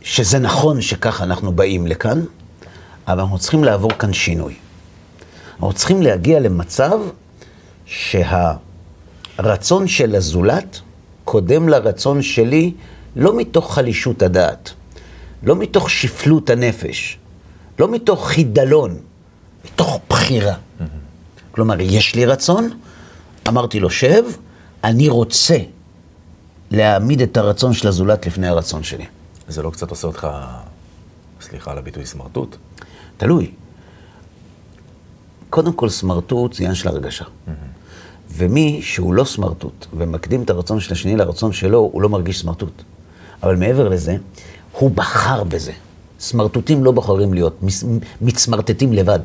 שזה 0.00 0.38
נכון 0.38 0.80
שככה 0.80 1.24
אנחנו 1.24 1.52
באים 1.52 1.86
לכאן, 1.86 2.20
אבל 3.08 3.20
אנחנו 3.20 3.38
צריכים 3.38 3.64
לעבור 3.64 3.90
כאן 3.98 4.12
שינוי. 4.12 4.54
אנחנו 5.52 5.72
צריכים 5.72 6.02
להגיע 6.02 6.40
למצב 6.40 7.00
שהרצון 7.86 8.58
של 9.88 10.14
הזולת 10.14 10.80
קודם 11.24 11.68
לרצון 11.68 12.22
שלי, 12.22 12.72
לא 13.16 13.36
מתוך 13.36 13.74
חלישות 13.74 14.22
הדעת, 14.22 14.70
לא 15.42 15.56
מתוך 15.56 15.90
שפלות 15.90 16.50
הנפש, 16.50 17.18
לא 17.78 17.88
מתוך 17.88 18.28
חידלון, 18.28 18.96
מתוך 19.64 20.00
בחירה. 20.08 20.54
כלומר, 21.50 21.80
יש 21.80 22.14
לי 22.14 22.24
רצון, 22.24 22.70
אמרתי 23.48 23.80
לו, 23.80 23.90
שב, 23.90 24.22
אני 24.84 25.08
רוצה 25.08 25.56
להעמיד 26.70 27.22
את 27.22 27.36
הרצון 27.36 27.72
של 27.72 27.88
הזולת 27.88 28.26
לפני 28.26 28.48
הרצון 28.48 28.82
שלי. 28.82 29.06
זה 29.48 29.62
לא 29.62 29.70
קצת 29.70 29.90
עושה 29.90 30.06
אותך, 30.06 30.28
סליחה 31.40 31.70
על 31.70 31.78
הביטוי, 31.78 32.06
סמרטוט? 32.06 32.56
תלוי. 33.16 33.50
קודם 35.52 35.72
כל, 35.72 35.88
סמרטוט 35.88 36.52
זה 36.52 36.62
עניין 36.62 36.74
של 36.74 36.88
הרגשה. 36.88 37.24
ומי 38.30 38.80
שהוא 38.82 39.14
לא 39.14 39.24
סמרטוט 39.24 39.86
ומקדים 39.92 40.42
את 40.42 40.50
הרצון 40.50 40.80
של 40.80 40.92
השני 40.92 41.16
לרצון 41.16 41.52
שלו, 41.52 41.90
הוא 41.92 42.02
לא 42.02 42.08
מרגיש 42.08 42.40
סמרטוט. 42.40 42.82
אבל 43.42 43.56
מעבר 43.56 43.88
לזה, 43.88 44.16
הוא 44.72 44.90
בחר 44.90 45.44
בזה. 45.44 45.72
סמרטוטים 46.20 46.84
לא 46.84 46.92
בוחרים 46.92 47.34
להיות, 47.34 47.60
מצמרטטים 48.20 48.92
לבד. 48.92 49.18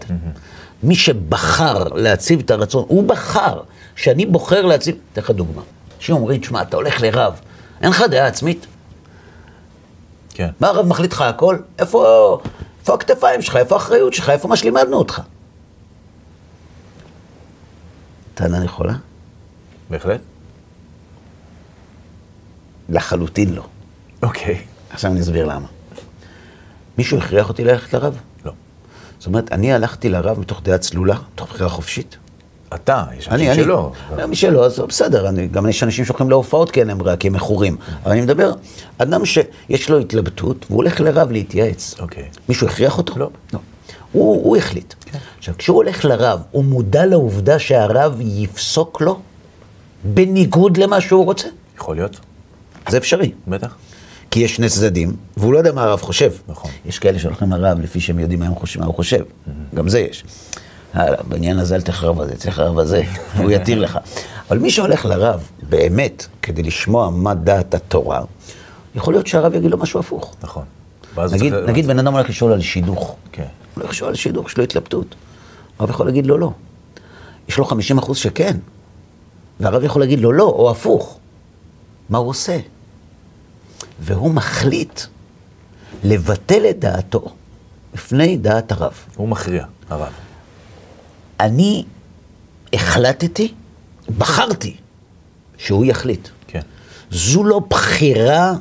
מי 0.83 0.95
שבחר 0.95 1.83
להציב 1.83 2.39
את 2.39 2.51
הרצון, 2.51 2.85
הוא 2.87 3.03
בחר. 3.07 3.61
כשאני 3.95 4.25
בוחר 4.25 4.65
להציב, 4.65 4.95
אתן 5.13 5.21
לך 5.21 5.31
דוגמה. 5.31 5.61
אנשים 5.97 6.15
אומרים, 6.15 6.41
תשמע, 6.41 6.61
אתה 6.61 6.77
הולך 6.77 7.01
לרב, 7.01 7.33
אין 7.81 7.89
לך 7.89 8.03
דעה 8.11 8.27
עצמית? 8.27 8.65
כן. 10.33 10.49
מה 10.59 10.67
הרב 10.67 10.85
מחליט 10.85 11.13
לך 11.13 11.21
הכל? 11.21 11.57
איפה, 11.79 12.39
איפה 12.79 12.93
הכתפיים 12.93 13.41
שלך? 13.41 13.55
איפה 13.55 13.75
האחריות 13.75 14.13
שלך? 14.13 14.29
איפה 14.29 14.47
מה 14.47 14.55
שלימדנו 14.55 14.97
אותך? 14.97 15.21
טענה 18.37 18.59
נכונה? 18.59 18.97
בהחלט. 19.89 20.21
לחלוטין 22.89 23.53
לא. 23.53 23.63
אוקיי. 24.23 24.61
עכשיו 24.89 25.11
אני 25.11 25.21
אסביר 25.21 25.45
למה. 25.45 25.67
מישהו 26.97 27.17
הכריח 27.17 27.49
אותי 27.49 27.63
ללכת 27.63 27.93
לרב? 27.93 28.19
לא. 28.45 28.51
זאת 29.19 29.27
אומרת, 29.27 29.51
אני 29.51 29.73
הלכתי 29.73 30.09
לרב 30.09 30.39
מתוך 30.39 30.61
דעה 30.63 30.77
צלולה, 30.77 31.15
מתוך 31.33 31.49
בחירה 31.49 31.69
חופשית. 31.69 32.17
אתה, 32.75 33.05
יש 33.17 33.27
אני, 33.27 33.35
אנשים 33.35 33.51
אני. 33.51 33.63
שלא. 33.63 33.91
לא, 34.17 34.25
מי 34.25 34.35
שלא, 34.35 34.65
אז 34.65 34.79
בסדר, 34.79 35.29
אני, 35.29 35.47
גם 35.47 35.69
יש 35.69 35.83
אנשים 35.83 36.05
שהולכים 36.05 36.29
להופעות 36.29 36.71
כי 36.71 36.79
אין 36.79 36.87
להם 36.87 36.97
ברירה, 36.97 37.17
כי 37.17 37.27
הם 37.27 37.33
מכורים. 37.33 37.77
אבל 38.03 38.11
אני 38.11 38.21
מדבר, 38.21 38.53
אדם 38.97 39.25
שיש 39.25 39.89
לו 39.89 39.99
התלבטות, 39.99 40.65
והוא 40.69 40.77
הולך 40.77 40.99
לרב 40.99 41.31
להתייעץ. 41.31 41.95
אוקיי. 41.99 42.29
מישהו 42.49 42.67
הכריח 42.67 42.97
אותו? 42.97 43.19
לא. 43.19 43.29
לא. 43.53 43.59
הוא, 44.17 44.43
הוא 44.43 44.57
החליט. 44.57 44.93
עכשיו, 45.37 45.55
כשהוא 45.57 45.75
הולך 45.75 46.05
לרב, 46.05 46.41
הוא 46.51 46.63
מודע 46.63 47.05
לעובדה 47.05 47.59
שהרב 47.59 48.17
יפסוק 48.21 49.01
לו 49.01 49.19
בניגוד 50.03 50.77
למה 50.77 51.01
שהוא 51.01 51.25
רוצה? 51.25 51.47
יכול 51.77 51.95
להיות, 51.95 52.19
זה 52.89 52.97
אפשרי. 52.97 53.31
בטח. 53.47 53.75
כי 54.31 54.39
יש 54.39 54.55
שני 54.55 54.69
צדדים, 54.69 55.15
והוא 55.37 55.53
לא 55.53 55.57
יודע 55.57 55.71
מה 55.71 55.83
הרב 55.83 56.01
חושב. 56.01 56.31
נכון. 56.47 56.71
יש 56.85 56.99
כאלה 56.99 57.19
שהולכים 57.19 57.51
לרב 57.51 57.79
לפי 57.79 57.99
שהם 57.99 58.19
יודעים 58.19 58.39
מה, 58.39 58.49
חושב, 58.55 58.79
מה 58.79 58.85
הוא 58.85 58.95
חושב. 58.95 59.23
גם 59.75 59.89
זה 59.89 59.99
יש. 59.99 60.23
הלאה, 60.93 61.23
בעניין 61.27 61.59
הזה 61.59 61.75
אל 61.75 61.81
תחרב 61.81 62.19
על 62.19 62.27
זה, 62.27 62.35
תלך 62.35 62.59
לרב 62.59 62.79
הזה, 62.79 63.03
הוא 63.37 63.51
יתיר 63.51 63.79
לך. 63.79 63.99
אבל 64.49 64.57
מי 64.57 64.69
שהולך 64.69 65.05
לרב 65.05 65.49
באמת 65.69 66.25
כדי 66.41 66.63
לשמוע 66.63 67.09
מה 67.09 67.33
דעת 67.33 67.73
התורה, 67.73 68.21
יכול 68.95 69.13
להיות 69.13 69.27
שהרב 69.27 69.53
יגיד 69.53 69.71
לו 69.71 69.77
משהו 69.77 69.99
הפוך. 69.99 70.35
נכון. 70.43 70.63
נגיד, 71.31 71.53
נגיד 71.53 71.87
בן 71.87 71.99
אדם 71.99 72.13
הולך 72.13 72.29
לשאול 72.29 72.53
על 72.53 72.61
שידוך. 72.61 73.15
כן. 73.31 73.45
הוא 73.77 73.83
הולך 73.83 73.95
לשאול 73.95 74.09
על 74.09 74.15
שידוך, 74.15 74.47
יש 74.47 74.57
לו 74.57 74.63
התלבטות. 74.63 75.15
הרב 75.79 75.89
יכול 75.89 76.05
להגיד 76.05 76.25
לו 76.25 76.37
לא. 76.37 76.51
יש 77.47 77.57
לו 77.57 77.65
50 77.65 77.97
אחוז 77.97 78.17
שכן. 78.17 78.57
והרב 79.59 79.83
יכול 79.83 80.01
להגיד 80.01 80.19
לו 80.19 80.31
לא, 80.31 80.43
או 80.43 80.71
הפוך. 80.71 81.17
מה 82.09 82.17
הוא 82.17 82.29
עושה? 82.29 82.59
והוא 83.99 84.31
מחליט 84.31 85.01
לבטל 86.03 86.65
את 86.69 86.79
דעתו 86.79 87.25
לפני 87.93 88.37
דעת 88.37 88.71
הרב. 88.71 88.93
הוא 89.15 89.27
מכריע, 89.27 89.65
הרב. 89.89 90.13
אני 91.39 91.85
החלטתי, 92.73 93.53
בחרתי, 94.17 94.75
שהוא 95.57 95.85
יחליט. 95.85 96.27
כן. 96.47 96.61
זו 97.11 97.43
לא 97.43 97.59
בחירה 97.69 98.53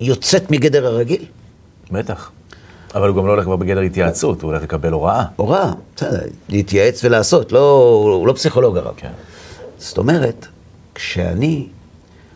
יוצאת 0.00 0.50
מגדר 0.50 0.86
הרגיל? 0.86 1.24
בטח. 1.90 2.30
אבל 2.94 3.08
הוא 3.08 3.16
גם 3.16 3.26
לא 3.26 3.32
הולך 3.32 3.44
כבר 3.44 3.56
בגדר 3.56 3.80
התייעצות, 3.80 4.42
הוא 4.42 4.50
הולך 4.50 4.62
לקבל 4.62 4.92
הוראה. 4.92 5.24
הוראה, 5.36 5.72
בסדר, 5.96 6.20
להתייעץ 6.48 7.04
ולעשות, 7.04 7.52
לא, 7.52 7.92
הוא 8.04 8.26
לא 8.26 8.32
פסיכולוג 8.32 8.76
הרב. 8.76 8.94
כן. 8.96 9.10
זאת 9.78 9.98
אומרת, 9.98 10.46
כשאני 10.94 11.66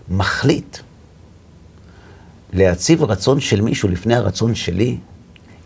מחליט 0.08 0.78
להציב 2.52 3.04
רצון 3.04 3.40
של 3.40 3.60
מישהו 3.60 3.88
לפני 3.88 4.14
הרצון 4.14 4.54
שלי, 4.54 4.96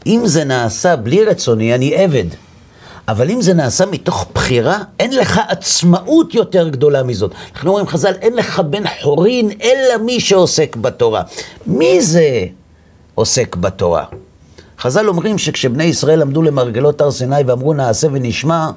אם 0.06 0.22
זה 0.24 0.44
נעשה 0.44 0.96
בלי 0.96 1.24
רצוני, 1.24 1.74
אני 1.74 1.94
עבד. 1.94 2.24
אבל 3.08 3.30
אם 3.30 3.42
זה 3.42 3.54
נעשה 3.54 3.86
מתוך 3.86 4.26
בחירה, 4.34 4.78
אין 4.98 5.16
לך 5.16 5.40
עצמאות 5.48 6.34
יותר 6.34 6.68
גדולה 6.68 7.02
מזאת. 7.02 7.32
אנחנו 7.54 7.70
אומרים 7.70 7.86
חז"ל, 7.86 8.12
אין 8.20 8.36
לך 8.36 8.60
בן 8.60 8.82
חורין 9.02 9.50
אלא 9.62 10.04
מי 10.04 10.20
שעוסק 10.20 10.76
בתורה. 10.76 11.22
מי 11.66 12.02
זה 12.02 12.46
עוסק 13.14 13.56
בתורה? 13.56 14.04
חז"ל 14.78 15.08
אומרים 15.08 15.38
שכשבני 15.38 15.84
ישראל 15.84 16.22
עמדו 16.22 16.42
למרגלות 16.42 17.00
הר 17.00 17.10
סיני 17.10 17.42
ואמרו 17.46 17.74
נעשה 17.74 18.06
ונשמע, 18.12 18.70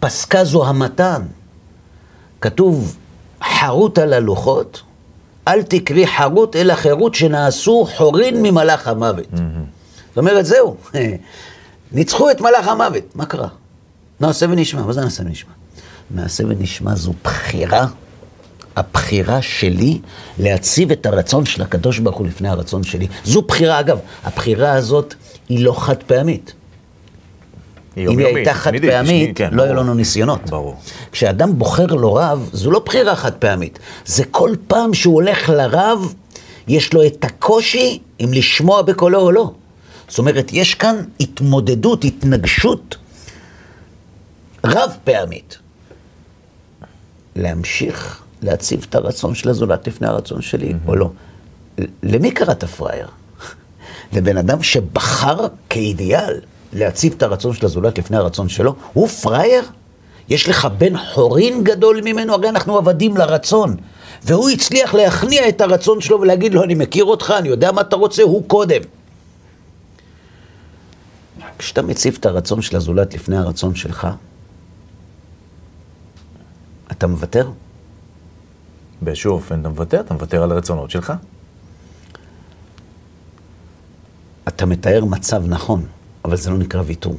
פסקה 0.00 0.44
זו 0.44 0.66
המתן. 0.66 1.22
כתוב 2.40 2.96
חרוט 3.42 3.98
על 3.98 4.12
הלוחות, 4.12 4.82
אל 5.48 5.62
תקרי 5.62 6.06
חרוט 6.06 6.56
אלא 6.56 6.74
חירות 6.74 7.14
שנעשו 7.14 7.86
חורין 7.96 8.42
ממלאך 8.42 8.88
המוות. 8.88 9.26
זאת 10.08 10.18
אומרת, 10.18 10.46
זהו, 10.46 10.76
ניצחו 11.92 12.30
את 12.30 12.40
מלאך 12.40 12.68
המוות. 12.68 13.16
מה 13.16 13.26
קרה? 13.26 13.48
נעשה 14.20 14.46
ונשמע. 14.50 14.82
מה 14.82 14.92
זה 14.92 15.00
נעשה 15.00 15.22
ונשמע? 15.22 15.52
נעשה 16.10 16.44
ונשמע 16.48 16.94
זו 16.94 17.12
בחירה, 17.24 17.86
הבחירה 18.76 19.42
שלי 19.42 19.98
להציב 20.38 20.90
את 20.90 21.06
הרצון 21.06 21.46
של 21.46 21.62
הקדוש 21.62 21.98
ברוך 21.98 22.16
הוא 22.16 22.26
לפני 22.26 22.48
הרצון 22.48 22.82
שלי. 22.82 23.06
זו 23.24 23.42
בחירה, 23.42 23.80
אגב, 23.80 23.98
הבחירה 24.24 24.72
הזאת 24.72 25.14
היא 25.48 25.64
לא 25.64 25.80
חד 25.80 26.02
פעמית. 26.02 26.52
אם 27.96 28.00
היא 28.00 28.04
יומיומית, 28.04 28.36
הייתה 28.36 28.54
חד 28.54 28.70
תמידית, 28.70 28.90
פעמית, 28.90 29.36
כן, 29.36 29.48
לא 29.52 29.62
היו 29.62 29.72
ברור. 29.72 29.84
לנו 29.84 29.94
ניסיונות. 29.94 30.50
ברור. 30.50 30.76
כשאדם 31.12 31.58
בוחר 31.58 31.86
לו 31.86 32.14
רב, 32.14 32.50
זו 32.52 32.70
לא 32.70 32.78
בחירה 32.78 33.16
חד 33.16 33.32
פעמית. 33.32 33.78
זה 34.06 34.24
כל 34.24 34.50
פעם 34.66 34.94
שהוא 34.94 35.14
הולך 35.14 35.48
לרב, 35.48 36.14
יש 36.68 36.94
לו 36.94 37.06
את 37.06 37.24
הקושי 37.24 37.98
אם 38.20 38.28
לשמוע 38.32 38.82
בקולו 38.82 39.20
או 39.20 39.32
לא. 39.32 39.50
זאת 40.08 40.18
אומרת, 40.18 40.50
יש 40.52 40.74
כאן 40.74 40.96
התמודדות, 41.20 42.04
התנגשות 42.04 42.96
רב 44.64 44.90
פעמית. 45.04 45.58
להמשיך 47.36 48.23
להציב 48.44 48.86
את 48.88 48.94
הרצון 48.94 49.34
של 49.34 49.48
הזולת 49.48 49.86
לפני 49.86 50.06
הרצון 50.06 50.42
שלי, 50.42 50.74
או 50.86 50.96
לא. 50.96 51.10
למי 52.02 52.30
קראת 52.30 52.64
פראייר? 52.64 53.08
לבן 54.12 54.36
אדם 54.36 54.62
שבחר 54.62 55.46
כאידיאל 55.70 56.40
להציב 56.72 57.14
את 57.16 57.22
הרצון 57.22 57.54
של 57.54 57.66
הזולת 57.66 57.98
לפני 57.98 58.16
הרצון 58.16 58.48
שלו? 58.48 58.74
הוא 58.92 59.08
פראייר? 59.08 59.62
יש 60.28 60.48
לך 60.48 60.68
בן 60.78 60.92
חורין 61.14 61.64
גדול 61.64 62.00
ממנו? 62.04 62.34
הרי 62.34 62.48
אנחנו 62.48 62.78
עבדים 62.78 63.16
לרצון. 63.16 63.76
והוא 64.24 64.50
הצליח 64.50 64.94
להכניע 64.94 65.48
את 65.48 65.60
הרצון 65.60 66.00
שלו 66.00 66.20
ולהגיד 66.20 66.54
לו, 66.54 66.64
אני 66.64 66.74
מכיר 66.74 67.04
אותך, 67.04 67.34
אני 67.38 67.48
יודע 67.48 67.72
מה 67.72 67.80
אתה 67.80 67.96
רוצה, 67.96 68.22
הוא 68.22 68.42
קודם. 68.46 68.80
כשאתה 71.58 71.82
מציב 71.82 72.16
את 72.20 72.26
הרצון 72.26 72.62
של 72.62 72.76
הזולת 72.76 73.14
לפני 73.14 73.36
הרצון 73.36 73.74
שלך, 73.74 74.08
אתה 76.92 77.06
מוותר? 77.06 77.48
באיזשהו 79.04 79.32
אופן 79.32 79.60
אתה 79.60 79.68
מוותר, 79.68 80.00
אתה 80.00 80.14
מוותר 80.14 80.42
על 80.42 80.52
הרצונות 80.52 80.90
שלך. 80.90 81.12
אתה 84.48 84.66
מתאר 84.66 85.04
מצב 85.04 85.42
נכון, 85.46 85.86
אבל 86.24 86.36
זה 86.36 86.50
לא 86.50 86.56
נקרא 86.58 86.82
ויתור. 86.86 87.16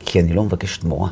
כי 0.00 0.20
אני 0.20 0.32
לא 0.32 0.44
מבקש 0.44 0.76
תמורה. 0.78 1.10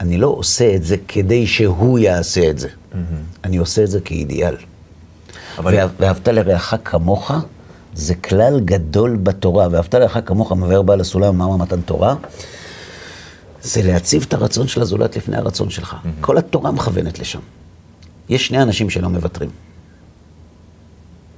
אני 0.00 0.18
לא 0.18 0.26
עושה 0.26 0.74
את 0.74 0.84
זה 0.84 0.96
כדי 1.08 1.46
שהוא 1.46 1.98
יעשה 1.98 2.50
את 2.50 2.58
זה. 2.58 2.68
אני 3.44 3.56
עושה 3.56 3.84
את 3.84 3.90
זה 3.90 4.00
כאידיאל. 4.00 4.56
אבל- 5.58 5.74
ואהב- 5.74 5.90
ואהבת 6.00 6.28
לרעך 6.28 6.74
כמוך, 6.84 7.30
זה 7.94 8.14
כלל 8.14 8.60
גדול 8.64 9.16
בתורה. 9.16 9.68
ואהבת 9.70 9.94
לרעך 9.94 10.16
כמוך, 10.26 10.52
מבאר 10.52 10.82
בעל 10.82 11.00
הסולם, 11.00 11.38
מאמר 11.38 11.56
מתן 11.56 11.80
תורה, 11.80 12.14
זה 13.62 13.82
להציב 13.82 14.24
את 14.28 14.34
הרצון 14.34 14.68
של 14.68 14.82
הזולת 14.82 15.16
לפני 15.16 15.36
הרצון 15.36 15.70
שלך. 15.70 15.96
כל 16.20 16.38
התורה 16.38 16.70
מכוונת 16.72 17.18
לשם. 17.18 17.40
יש 18.28 18.46
שני 18.46 18.62
אנשים 18.62 18.90
שלא 18.90 19.08
מוותרים. 19.08 19.50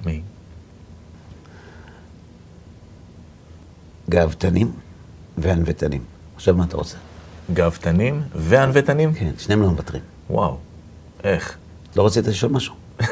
מי? 0.05 0.21
גאוותנים 4.09 4.71
וענוותנים. 5.37 6.01
עכשיו 6.35 6.55
מה 6.55 6.63
אתה 6.63 6.77
רוצה? 6.77 6.97
גאוותנים 7.53 8.21
וענוותנים? 8.35 9.13
כן, 9.13 9.31
שניהם 9.37 9.61
לא 9.61 9.69
מוותרים. 9.69 10.01
וואו, 10.29 10.57
איך? 11.23 11.57
לא 11.95 12.05
רצית 12.05 12.27
לשאול 12.27 12.51
משהו? 12.51 12.75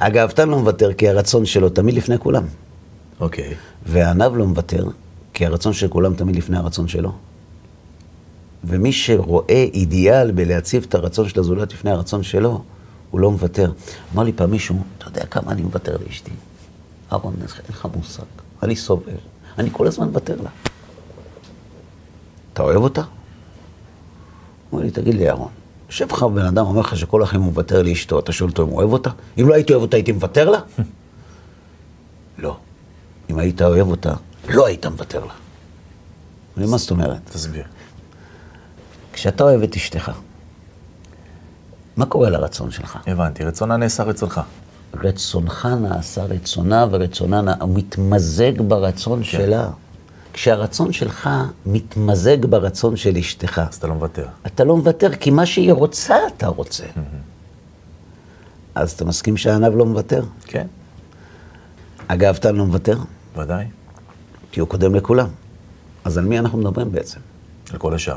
הגאוותן 0.00 0.48
לא 0.48 0.58
מוותר 0.58 0.94
כי 0.94 1.08
הרצון 1.08 1.46
שלו 1.46 1.68
תמיד 1.68 1.94
לפני 1.94 2.18
כולם. 2.18 2.44
אוקיי. 3.20 3.54
והענב 3.86 4.36
לא 4.36 4.46
מוותר 4.46 4.84
כי 5.42 5.46
הרצון 5.46 5.72
של 5.72 5.88
כולם 5.88 6.14
תמיד 6.14 6.36
לפני 6.36 6.56
הרצון 6.56 6.88
שלו. 6.88 7.12
ומי 8.64 8.92
שרואה 8.92 9.66
אידיאל 9.74 10.30
בלהציב 10.30 10.84
את 10.88 10.94
הרצון 10.94 11.28
של 11.28 11.40
הזולת 11.40 11.72
לפני 11.72 11.90
הרצון 11.90 12.22
שלו, 12.22 12.62
הוא 13.10 13.20
לא 13.20 13.30
מוותר. 13.30 13.72
אמר 14.14 14.22
לי 14.22 14.32
פעם 14.32 14.50
מישהו, 14.50 14.76
אתה 14.98 15.08
יודע 15.08 15.26
כמה 15.26 15.52
אני 15.52 15.62
מוותר 15.62 15.96
לאשתי? 16.06 16.30
אהרון, 17.12 17.34
אין 17.38 17.44
לך 17.68 17.88
מושג, 17.96 18.22
אני 18.62 18.76
סובל, 18.76 19.12
אני 19.58 19.68
כל 19.72 19.86
הזמן 19.86 20.08
מוותר 20.08 20.36
לה. 20.42 20.50
אתה 22.52 22.62
אוהב 22.62 22.82
אותה? 22.82 23.00
הוא 23.00 23.08
אומר 24.72 24.82
לי, 24.82 24.90
תגיד 24.90 25.14
לי, 25.14 25.28
אהרון, 25.28 25.50
יושב 25.88 26.12
לך 26.12 26.22
בן 26.22 26.46
אדם, 26.46 26.66
אומר 26.66 26.80
לך 26.80 26.96
שכל 26.96 27.22
החיים 27.22 27.42
הוא 27.42 27.50
מוותר 27.50 27.82
לאשתו, 27.82 28.18
אתה 28.18 28.32
שואל 28.32 28.50
אותו 28.50 28.62
אם 28.62 28.68
הוא 28.68 28.78
אוהב 28.78 28.92
אותה? 28.92 29.10
אם 29.40 29.48
לא 29.48 29.54
הייתי 29.54 29.72
אוהב 29.72 29.82
אותה, 29.82 29.96
הייתי 29.96 30.12
מוותר 30.12 30.50
לה? 30.50 30.58
לא. 32.38 32.56
אם 33.30 33.38
היית 33.38 33.62
אוהב 33.62 33.88
אותה, 33.88 34.12
לא 34.48 34.66
היית 34.66 34.86
מוותר 34.86 35.24
לה. 35.24 35.32
אני, 36.56 36.66
מה 36.66 36.76
זאת 36.76 36.90
אומרת? 36.90 37.20
תסביר. 37.24 37.64
כשאתה 39.12 39.44
אוהב 39.44 39.62
את 39.62 39.76
אשתך, 39.76 40.10
מה 41.96 42.06
קורה 42.06 42.30
לרצון 42.30 42.70
שלך? 42.70 42.98
הבנתי, 43.06 43.44
רצונה 43.44 43.76
נעשה 43.76 44.02
רצונך. 44.02 44.40
רצונך 44.94 45.68
נעשה 45.80 46.24
רצונה, 46.24 46.86
ורצונה 46.90 47.40
נע... 47.40 47.54
מתמזג 47.64 48.60
ברצון 48.60 49.18
כן. 49.18 49.24
שלה. 49.24 49.70
כשהרצון 50.32 50.92
שלך 50.92 51.30
מתמזג 51.66 52.46
ברצון 52.46 52.96
של 52.96 53.16
אשתך, 53.16 53.62
אז 53.68 53.76
אתה 53.76 53.86
לא 53.86 53.94
מוותר. 53.94 54.26
אתה 54.46 54.64
לא 54.64 54.76
מוותר, 54.76 55.14
כי 55.16 55.30
מה 55.30 55.46
שהיא 55.46 55.72
רוצה, 55.72 56.16
אתה 56.36 56.46
רוצה. 56.46 56.84
אז 58.74 58.92
אתה 58.92 59.04
מסכים 59.04 59.36
שהענב 59.36 59.76
לא 59.76 59.86
מוותר? 59.86 60.24
כן, 60.46 60.66
הגאוותן 62.08 62.56
לא 62.56 62.66
מוותר? 62.66 62.98
ודאי. 63.36 63.66
כי 64.52 64.60
הוא 64.60 64.68
קודם 64.68 64.94
לכולם. 64.94 65.28
אז 66.04 66.18
על 66.18 66.24
מי 66.24 66.38
אנחנו 66.38 66.58
מדברים 66.58 66.92
בעצם? 66.92 67.20
על 67.72 67.78
כל 67.78 67.94
השאר. 67.94 68.16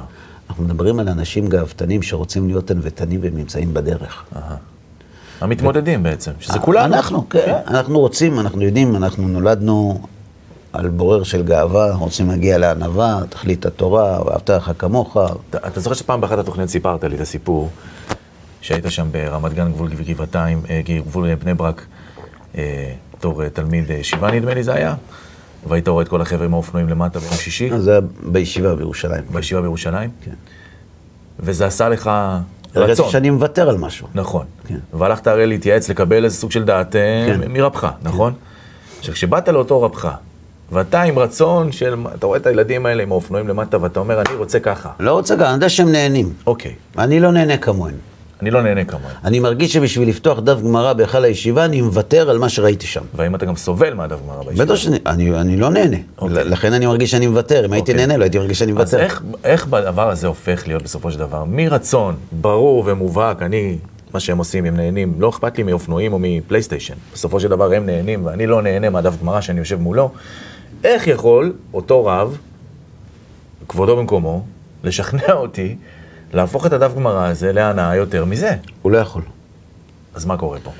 אנחנו 0.49 0.63
מדברים 0.63 0.99
על 0.99 1.09
אנשים 1.09 1.47
גאוותנים 1.47 2.01
שרוצים 2.03 2.47
להיות 2.47 2.71
ענוותנים 2.71 3.19
והם 3.23 3.37
נמצאים 3.37 3.73
בדרך. 3.73 4.23
אהה. 4.35 4.55
המתמודדים 5.41 6.03
בעצם, 6.03 6.31
שזה 6.39 6.59
כולנו. 6.59 6.95
אנחנו, 6.95 7.29
כן, 7.29 7.53
אנחנו 7.67 7.99
רוצים, 7.99 8.39
אנחנו 8.39 8.61
יודעים, 8.61 8.95
אנחנו 8.95 9.27
נולדנו 9.27 10.01
על 10.73 10.89
בורר 10.89 11.23
של 11.23 11.43
גאווה, 11.43 11.95
רוצים 11.95 12.29
להגיע 12.29 12.57
לענווה, 12.57 13.19
תכלית 13.29 13.65
התורה, 13.65 14.25
ואהבת 14.25 14.49
לך 14.49 14.71
כמוך. 14.77 15.17
אתה, 15.49 15.67
אתה 15.67 15.79
זוכר 15.79 15.95
שפעם 15.95 16.21
באחת 16.21 16.37
התוכניות 16.37 16.69
סיפרת 16.69 17.03
לי 17.03 17.15
את 17.15 17.21
הסיפור, 17.21 17.69
שהיית 18.61 18.85
שם 18.89 19.07
ברמת 19.11 19.53
גן, 19.53 19.71
גבול 19.71 19.89
גבעתיים, 19.89 20.61
אה, 20.69 20.81
גבול 20.85 21.35
בני 21.35 21.53
ברק, 21.53 21.85
אה, 22.57 22.93
בתור 23.17 23.43
אה, 23.43 23.49
תלמיד 23.49 23.89
ישיבה 23.89 24.31
נדמה 24.31 24.53
לי 24.53 24.63
זה 24.63 24.73
היה, 24.73 24.95
והיית 25.67 25.87
רואה 25.87 26.03
את 26.03 26.07
כל 26.07 26.21
החבר'ה 26.21 26.45
עם 26.45 26.53
האופנועים 26.53 26.89
למטה 26.89 27.19
ביום 27.19 27.33
שישי, 27.33 27.69
זה 27.79 27.91
היה 27.91 28.01
בישיבה 28.23 28.75
בירושלים. 28.75 29.23
בישיבה 29.29 29.61
בירושלים, 29.61 30.09
כן. 30.25 30.31
וזה 31.39 31.65
עשה 31.65 31.89
לך 31.89 32.11
הרגשתי 32.75 32.91
רצון. 32.91 33.11
שאני 33.11 33.29
מוותר 33.29 33.69
על 33.69 33.77
משהו. 33.77 34.07
נכון. 34.13 34.45
כן. 34.67 34.77
והלכת 34.93 35.27
הרי 35.27 35.47
להתייעץ, 35.47 35.89
לקבל 35.89 36.25
איזה 36.25 36.35
סוג 36.35 36.51
של 36.51 36.63
דעת 36.63 36.95
אה, 36.95 37.25
כן. 37.27 37.51
מרבך, 37.51 37.91
נכון? 38.03 38.33
עכשיו, 38.99 39.13
כשבאת 39.13 39.47
לאותו 39.47 39.81
רבך, 39.81 40.11
ואתה 40.71 41.01
עם 41.01 41.19
רצון 41.19 41.71
של, 41.71 41.95
אתה 42.15 42.25
רואה 42.27 42.37
את 42.37 42.45
הילדים 42.45 42.85
האלה 42.85 43.03
עם 43.03 43.11
האופנועים 43.11 43.47
למטה, 43.47 43.81
ואתה 43.81 43.99
אומר, 43.99 44.21
אני 44.21 44.35
רוצה 44.35 44.59
ככה. 44.59 44.89
לא 44.99 45.11
רוצה 45.11 45.35
גם, 45.35 45.45
אני 45.45 45.53
יודע 45.53 45.69
שהם 45.69 45.91
נהנים. 45.91 46.33
אוקיי, 46.47 46.73
אני 46.97 47.19
לא 47.19 47.31
נהנה 47.31 47.57
כמוהם. 47.57 47.95
אני 48.45 48.51
לא 48.51 48.61
נהנה 48.61 48.83
כמוהם. 48.83 49.15
אני 49.23 49.39
מרגיש 49.39 49.73
שבשביל 49.73 50.09
לפתוח 50.09 50.39
דף 50.39 50.61
גמרא 50.61 50.93
בהיכל 50.93 51.23
הישיבה, 51.23 51.65
אני 51.65 51.81
מוותר 51.81 52.29
על 52.29 52.37
מה 52.37 52.49
שראיתי 52.49 52.87
שם. 52.87 53.01
והאם 53.15 53.35
אתה 53.35 53.45
גם 53.45 53.55
סובל 53.55 53.93
מהדף 53.93 54.17
גמרא 54.23 54.43
בישיבה? 54.43 54.65
בטח 54.65 54.75
שאני 54.75 54.97
אני, 55.05 55.41
אני 55.41 55.57
לא 55.57 55.69
נהנה. 55.69 55.97
אוקיי. 56.17 56.43
לכן 56.43 56.73
אני 56.73 56.85
מרגיש 56.85 57.11
שאני 57.11 57.27
מוותר. 57.27 57.65
אם 57.65 57.73
הייתי 57.73 57.91
אוקיי. 57.91 58.05
נהנה, 58.05 58.17
לא 58.17 58.23
הייתי 58.23 58.37
מרגיש 58.37 58.59
שאני 58.59 58.71
אז 58.71 58.77
מוותר. 58.77 58.99
איך, 58.99 59.23
איך 59.43 59.67
הדבר 59.73 60.09
הזה 60.09 60.27
הופך 60.27 60.67
להיות 60.67 60.83
בסופו 60.83 61.11
של 61.11 61.19
דבר? 61.19 61.43
מרצון 61.47 62.15
ברור 62.31 62.83
ומובהק, 62.85 63.41
אני, 63.41 63.77
מה 64.13 64.19
שהם 64.19 64.37
עושים, 64.37 64.65
הם 64.65 64.77
נהנים, 64.77 65.13
לא 65.19 65.29
אכפת 65.29 65.57
לי 65.57 65.63
מאופנועים 65.63 66.13
או 66.13 66.19
מפלייסטיישן. 66.21 66.93
בסופו 67.13 67.39
של 67.39 67.47
דבר 67.47 67.73
הם 67.73 67.85
נהנים 67.85 68.25
ואני 68.25 68.47
לא 68.47 68.61
נהנה 68.61 68.89
מהדף 68.89 69.21
גמרא 69.21 69.41
שאני 69.41 69.59
יושב 69.59 69.79
מולו. 69.79 70.11
איך 70.83 71.07
יכול 71.07 71.53
אותו 71.73 72.05
רב, 72.05 72.37
כבודו 73.67 73.95
במקומו, 73.97 74.45
לשכנע 74.83 75.33
אותי 75.33 75.75
להפוך 76.35 76.65
את 76.65 76.73
הדף 76.73 76.95
גמרא 76.95 77.27
הזה 77.27 77.53
להנאה 77.53 77.95
יותר 77.95 78.25
מזה? 78.25 78.55
הוא 78.81 78.91
לא 78.91 78.97
יכול. 78.97 79.21
אז 80.13 80.25
מה 80.25 80.37
קורה 80.37 80.59
פה? 80.63 80.71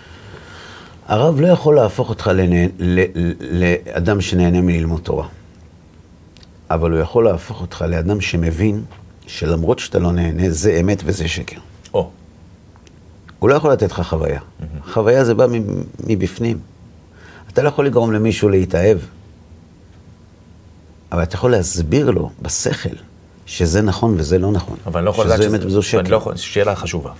הרב 1.08 1.40
לא 1.40 1.48
יכול 1.48 1.76
להפוך 1.76 2.10
אותך 2.10 2.32
לנה... 2.34 2.68
ל... 2.80 3.04
לאדם 3.42 4.22
שנהנה 4.22 4.62
מללמוד 4.62 5.02
תורה. 5.02 5.28
אבל 6.70 6.92
הוא 6.92 7.00
יכול 7.00 7.24
להפוך 7.26 7.62
אותך 7.62 7.82
לאדם 7.82 8.22
שמבין 8.22 8.84
שלמרות 9.28 9.80
שאתה 9.80 10.00
לא 10.00 10.12
נהנה, 10.12 10.50
זה 10.50 10.78
אמת 10.82 11.02
וזה 11.06 11.28
שקר. 11.28 11.60
או, 11.94 12.10
הוא 13.40 13.50
לא 13.50 13.56
יכול 13.56 13.72
לתת 13.72 13.92
לך 13.92 14.02
חוויה. 14.02 14.40
חוויה 14.92 15.26
זה 15.26 15.34
בא 15.34 15.46
מבפנים. 16.00 16.60
אתה 17.54 17.62
לא 17.62 17.68
יכול 17.68 17.86
לגרום 17.86 18.12
למישהו 18.12 18.50
להתאהב, 18.50 18.98
אבל 21.12 21.24
אתה 21.24 21.36
יכול 21.36 21.52
להסביר 21.52 22.12
לו 22.12 22.30
בשכל 22.42 22.96
שזה 23.46 23.82
נכון 23.82 24.16
וזה 24.18 24.40
לא 24.40 24.52
נכון. 24.52 24.78
אבל 24.86 24.98
אני 24.98 25.06
לא 25.06 25.12
יכול 25.12 25.26
לדעת 25.26 25.38
שזה 25.38 25.48
אמת 25.48 25.66
וזו 25.66 25.82
שקר. 25.82 26.02
לא 26.02 26.36
שאלה 26.36 26.76
חשובה. 26.76 27.12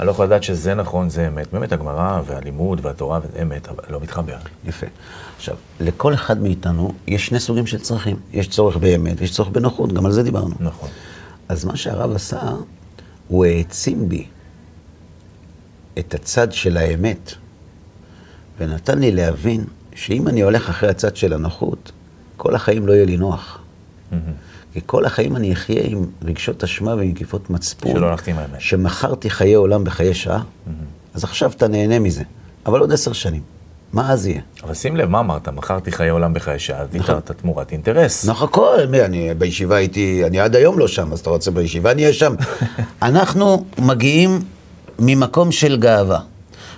אני 0.00 0.06
לא 0.06 0.12
יכול 0.12 0.24
לדעת 0.24 0.42
שזה 0.42 0.74
נכון, 0.74 1.10
זה 1.10 1.28
אמת. 1.28 1.46
באמת 1.52 1.72
הגמרא 1.72 2.20
והלימוד 2.26 2.80
והתורה 2.82 3.20
זה 3.20 3.42
אמת, 3.42 3.68
אבל 3.68 3.82
לא 3.90 4.00
מתחבר. 4.00 4.36
יפה. 4.64 4.86
עכשיו, 5.36 5.56
לכל 5.80 6.14
אחד 6.14 6.42
מאיתנו 6.42 6.92
יש 7.06 7.26
שני 7.26 7.40
סוגים 7.40 7.66
של 7.66 7.80
צרכים. 7.80 8.16
יש 8.32 8.48
צורך 8.48 8.76
באמת 8.76 9.20
ויש 9.20 9.32
צורך 9.32 9.48
בנוחות, 9.48 9.92
גם 9.92 10.06
על 10.06 10.12
זה 10.12 10.22
דיברנו. 10.22 10.54
נכון. 10.60 10.88
אז 11.48 11.64
מה 11.64 11.76
שהרב 11.76 12.14
עשה, 12.14 12.40
הוא 13.28 13.44
העצים 13.44 14.08
בי 14.08 14.26
את 15.98 16.14
הצד 16.14 16.52
של 16.52 16.76
האמת, 16.76 17.32
ונתן 18.58 18.98
לי 18.98 19.12
להבין 19.12 19.64
שאם 19.94 20.28
אני 20.28 20.40
הולך 20.42 20.68
אחרי 20.68 20.88
הצד 20.88 21.16
של 21.16 21.32
הנוחות, 21.32 21.92
כל 22.36 22.54
החיים 22.54 22.86
לא 22.86 22.92
יהיה 22.92 23.04
לי 23.04 23.16
נוח. 23.16 23.58
כי 24.72 24.80
כל 24.86 25.04
החיים 25.04 25.36
אני 25.36 25.52
אחיה 25.52 25.82
עם 25.84 26.06
רגשות 26.24 26.64
אשמה 26.64 26.94
ונקיפות 26.94 27.50
מצפון. 27.50 27.92
שלא 27.92 28.06
הלכתי 28.06 28.30
עם 28.30 28.38
האמת. 28.38 28.60
שמכרתי 28.60 29.30
חיי 29.30 29.54
עולם 29.54 29.84
בחיי 29.84 30.14
שעה, 30.14 30.42
אז 31.14 31.24
עכשיו 31.24 31.50
אתה 31.56 31.68
נהנה 31.68 31.98
מזה. 31.98 32.22
אבל 32.66 32.80
עוד 32.80 32.92
עשר 32.92 33.12
שנים, 33.12 33.42
מה 33.92 34.12
אז 34.12 34.26
יהיה? 34.26 34.40
אבל 34.62 34.74
שים 34.74 34.96
לב, 34.96 35.08
מה 35.08 35.20
אמרת? 35.20 35.48
מכרתי 35.48 35.92
חיי 35.92 36.08
עולם 36.08 36.34
בחיי 36.34 36.58
שעה, 36.58 36.84
ויתרת 36.90 37.30
תמורת 37.30 37.72
אינטרס. 37.72 38.24
נכון, 38.24 38.48
הכל, 38.48 38.78
מי, 38.88 39.02
אני 39.02 39.34
בישיבה 39.34 39.76
הייתי, 39.76 40.24
אני 40.26 40.40
עד 40.40 40.56
היום 40.56 40.78
לא 40.78 40.88
שם, 40.88 41.12
אז 41.12 41.20
אתה 41.20 41.30
רוצה 41.30 41.50
בישיבה, 41.50 41.90
אני 41.90 42.02
אהיה 42.02 42.14
שם. 42.14 42.34
אנחנו 43.02 43.64
מגיעים 43.78 44.40
ממקום 44.98 45.52
של 45.52 45.76
גאווה. 45.76 46.20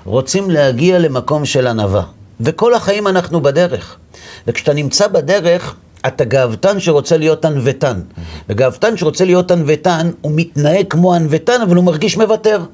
רוצים 0.05 0.51
להגיע 0.51 0.99
למקום 0.99 1.45
של 1.45 1.67
ענווה. 1.67 2.03
וכל 2.41 2.75
החיים 2.75 3.07
אנחנו 3.07 3.41
בדרך. 3.41 3.97
וכשאתה 4.47 4.75
נמצא 4.75 5.09
בדרך, 5.09 5.75
אתה 6.07 6.25
גאוותן 6.25 6.81
שרוצה 6.81 7.17
להיות 7.17 7.45
ענוותן. 7.45 8.01
וגאוותן 8.49 8.97
שרוצה 8.97 9.25
להיות 9.25 9.51
ענוותן, 9.51 10.11
הוא 10.21 10.33
מתנהג 10.35 10.87
כמו 10.91 11.15
ענוותן, 11.15 11.61
אבל 11.63 11.77
הוא 11.77 11.85
מרגיש 11.85 12.17
מוותר. 12.17 12.65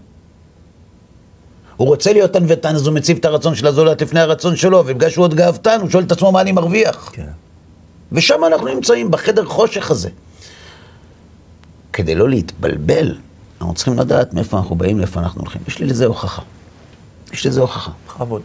הוא 1.77 1.89
רוצה 1.89 2.13
להיות 2.13 2.37
ענוותן, 2.37 2.75
אז 2.75 2.87
הוא 2.87 2.95
מציב 2.95 3.17
את 3.17 3.25
הרצון 3.25 3.55
של 3.55 3.67
הזולת 3.67 4.03
לפני 4.03 4.21
הרצון 4.21 4.57
שלו, 4.57 4.79
ובגלל 4.79 5.11
שהוא 5.11 5.25
עוד 5.25 5.35
גאוותן, 5.35 5.81
הוא 5.81 5.91
שואל 5.91 6.05
את 6.05 6.13
עצמו 6.13 6.33
מה 6.33 6.41
אני 6.41 6.53
מרוויח. 6.53 7.11
כן. 7.13 7.27
ושם 8.13 8.45
אנחנו 8.47 8.69
נמצאים, 8.69 9.11
בחדר 9.11 9.45
חושך 9.45 9.91
הזה. 9.91 10.09
כדי 11.93 12.15
לא 12.15 12.29
להתבלבל, 12.29 13.17
אנחנו 13.61 13.75
צריכים 13.75 13.99
לדעת 13.99 14.35
מאיפה 14.35 14.59
אנחנו 14.59 14.77
באים, 14.77 14.99
לאיפה 14.99 15.21
אנחנו 15.21 15.41
הולכים. 15.41 15.63
יש 15.69 15.79
לי 15.79 15.87
לזה 15.87 16.07
הוכחה. 16.07 16.43
יש 17.33 17.47
לזה 17.47 17.61
הוכחה. 17.61 17.91
בכבוד. 18.07 18.43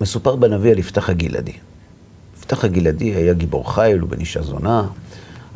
מסופר 0.00 0.36
בנביא 0.36 0.70
על 0.70 0.78
יפתח 0.78 1.10
הגלעדי. 1.10 1.52
יפתח 2.38 2.64
הגלעדי 2.64 3.14
היה 3.14 3.32
גיבור 3.32 3.74
חיל, 3.74 3.98
הוא 3.98 4.10
בן 4.10 4.20
אישה 4.20 4.42
זונה, 4.42 4.86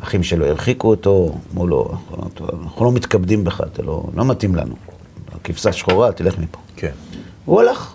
אחים 0.03 0.23
שלו 0.23 0.45
הרחיקו 0.45 0.87
אותו, 0.89 1.35
אמרו 1.53 1.67
לו, 1.67 1.91
אנחנו 2.13 2.45
לא- 2.45 2.85
לא 2.85 2.91
מתכבדים 2.91 3.43
בך, 3.43 3.61
אתה 3.73 3.81
לא, 3.81 4.03
לא 4.15 4.25
מתאים 4.25 4.55
לנו. 4.55 4.75
כבשה 5.43 5.71
שחורה, 5.73 6.11
תלך 6.11 6.37
מפה. 6.39 6.59
כן. 6.75 6.91
הוא 7.45 7.59
הלך, 7.61 7.93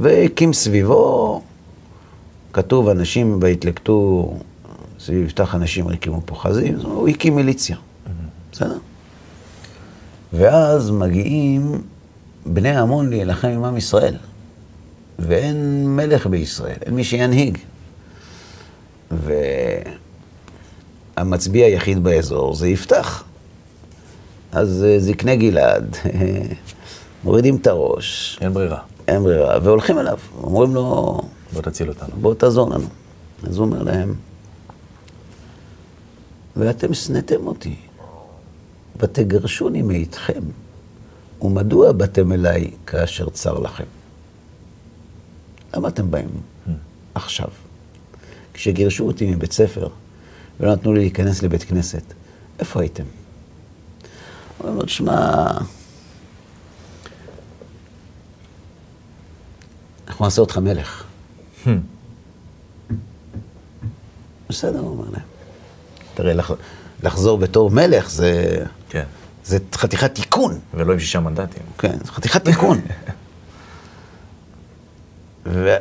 והקים 0.00 0.52
סביבו, 0.52 1.42
כתוב, 2.52 2.88
אנשים 2.88 3.38
והתלקטו, 3.42 4.34
סביב 5.00 5.24
יפתח 5.26 5.54
אנשים 5.54 5.88
הקימו 5.88 6.20
זאת 6.76 6.84
אומרת, 6.84 6.98
הוא 6.98 7.08
הקים 7.08 7.36
מיליציה, 7.36 7.76
בסדר? 8.52 8.78
ואז 10.32 10.90
מגיעים 10.90 11.82
בני 12.46 12.76
עמון 12.76 13.10
להילחם 13.10 13.48
עם 13.48 13.64
עם 13.64 13.76
ישראל, 13.76 14.16
ואין 15.18 15.86
מלך 15.96 16.26
בישראל, 16.26 16.76
אין 16.86 16.94
מי 16.94 17.04
שינהיג. 17.04 17.58
והמצביע 21.16 21.66
היחיד 21.66 22.04
באזור 22.04 22.54
זה 22.54 22.68
יפתח. 22.68 23.24
אז 24.52 24.84
אה, 24.88 25.00
זקני 25.00 25.36
גלעד 25.36 25.96
מורידים 27.24 27.56
את 27.56 27.66
הראש, 27.66 28.38
אין 28.40 28.54
ברירה. 28.54 28.80
אין 29.08 29.22
ברירה, 29.22 29.58
והולכים 29.62 29.98
אליו, 29.98 30.18
אומרים 30.42 30.74
לו, 30.74 31.20
בוא 31.52 31.62
תציל 31.62 31.88
אותנו. 31.88 32.08
בוא 32.20 32.34
תעזור 32.34 32.70
לנו. 32.70 32.86
אז 33.42 33.58
הוא 33.58 33.66
אומר 33.66 33.82
להם, 33.82 34.14
ואתם 36.56 36.94
שנאתם 36.94 37.46
אותי, 37.46 37.76
ותגרשוני 38.96 39.82
מאיתכם, 39.82 40.40
ומדוע 41.42 41.92
באתם 41.92 42.32
אליי 42.32 42.70
כאשר 42.86 43.28
צר 43.28 43.58
לכם? 43.58 43.84
למה 45.74 45.88
אתם 45.88 46.10
באים 46.10 46.28
עכשיו? 47.14 47.48
כשגירשו 48.54 49.06
אותי 49.06 49.30
מבית 49.30 49.52
ספר 49.52 49.88
ולא 50.60 50.72
נתנו 50.72 50.92
לי 50.94 51.00
להיכנס 51.00 51.42
לבית 51.42 51.62
כנסת, 51.64 52.02
איפה 52.58 52.80
הייתם? 52.80 53.04
הוא 54.58 54.68
אומר 54.68 54.78
לו, 54.78 54.84
תשמע, 54.84 55.46
אנחנו 60.08 60.24
נעשה 60.24 60.40
אותך 60.40 60.58
מלך. 60.58 61.04
בסדר, 64.48 64.78
הוא 64.78 64.88
אומר 64.90 65.10
להם. 65.10 65.22
תראה, 66.14 66.34
לח- 66.34 66.50
לחזור 67.02 67.38
בתור 67.38 67.70
מלך 67.70 68.10
זה, 68.10 68.56
כן. 68.88 69.04
זה 69.44 69.58
חתיכת 69.74 70.14
תיקון. 70.14 70.58
ולא 70.74 70.92
עם 70.92 70.98
שישה 71.00 71.20
מנדטים. 71.20 71.62
כן, 71.78 71.98
זה 72.04 72.12
חתיכת 72.12 72.44
תיקון. 72.44 72.80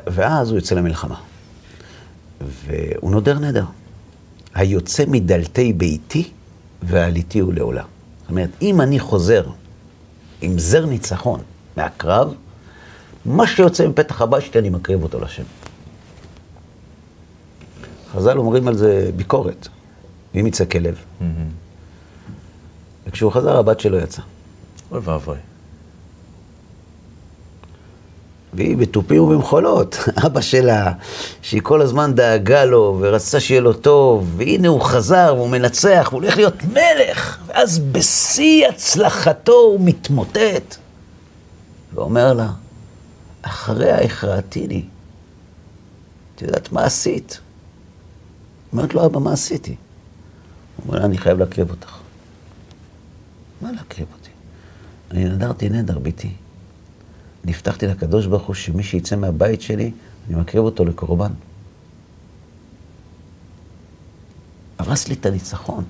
ואז 0.08 0.49
הוא 0.49 0.58
יוצא 0.58 0.75
למלחמה. 0.75 1.15
והוא 2.41 3.12
נודר 3.12 3.39
נדר. 3.39 3.65
היוצא 4.56 5.04
מדלתי 5.08 5.73
ביתי 5.73 6.30
ועליתי 6.84 7.39
הוא 7.39 7.54
לעולה. 7.54 7.84
זאת 8.21 8.30
אומרת, 8.30 8.49
אם 8.62 8.82
אני 8.82 8.99
חוזר 8.99 9.45
עם 10.41 10.60
זר 10.60 10.86
ניצחון 10.86 11.39
מהקרב, 11.78 12.34
מה 13.25 13.47
שיוצא 13.47 13.88
מפתח 13.88 14.21
הבית 14.21 14.43
שלי, 14.43 14.60
אני 14.60 14.69
מקריב 14.69 15.04
אותו 15.04 15.19
לשם. 15.19 15.43
חז"ל 18.13 18.38
אומרים 18.38 18.67
על 18.67 18.78
זה 18.78 19.10
ביקורת. 19.15 19.67
ואם 20.36 20.47
יצא 20.47 20.65
כלב? 20.65 20.95
וכשהוא 23.08 23.32
חזר, 23.32 23.58
הבת 23.58 23.80
שלו 23.80 23.97
יצאה. 23.97 24.25
אוי 24.91 24.99
ואבוי. 25.04 25.38
והיא 28.55 28.77
בתופים 28.77 29.23
ובמחולות. 29.23 29.97
אבא 30.25 30.41
שלה, 30.41 30.91
שהיא 31.41 31.61
כל 31.63 31.81
הזמן 31.81 32.15
דאגה 32.15 32.65
לו 32.65 32.97
ורצתה 33.01 33.39
שיהיה 33.39 33.61
לו 33.61 33.73
טוב, 33.73 34.33
והנה 34.37 34.67
הוא 34.67 34.81
חזר 34.81 35.33
והוא 35.37 35.49
מנצח, 35.49 36.07
והוא 36.11 36.21
הולך 36.21 36.37
להיות 36.37 36.63
מלך, 36.63 37.37
ואז 37.47 37.79
בשיא 37.79 38.67
הצלחתו 38.67 39.53
הוא 39.53 39.79
מתמוטט. 39.83 40.75
ואומר 41.93 42.33
לה, 42.33 42.49
אחריה 43.41 44.01
הכרעתיני. 44.01 44.83
את 46.35 46.41
יודעת 46.41 46.71
מה 46.71 46.83
עשית? 46.83 47.39
אומרת 48.73 48.93
לו, 48.93 49.05
אבא, 49.05 49.19
מה 49.19 49.33
עשיתי? 49.33 49.75
הוא 50.75 50.85
אומר 50.87 50.99
לה, 50.99 51.05
אני 51.05 51.17
חייב 51.17 51.39
להקריב 51.39 51.69
אותך. 51.69 51.97
מה 53.61 53.71
להקריב 53.71 54.07
אותי? 54.13 54.29
אני 55.11 55.25
נדרתי 55.25 55.69
נדר, 55.69 55.99
ביתי. 55.99 56.31
אני 57.45 57.53
הבטחתי 57.53 57.88
לקדוש 57.88 58.25
ברוך 58.25 58.43
הוא 58.43 58.55
שמי 58.55 58.84
שיצא 58.84 59.15
מהבית 59.15 59.62
שלי, 59.62 59.91
אני 60.27 60.36
מקריב 60.36 60.63
אותו 60.63 60.86
לקורבן. 60.86 61.31
הרס 64.79 65.08
לי 65.08 65.15
את 65.15 65.25
הניצחון. 65.25 65.84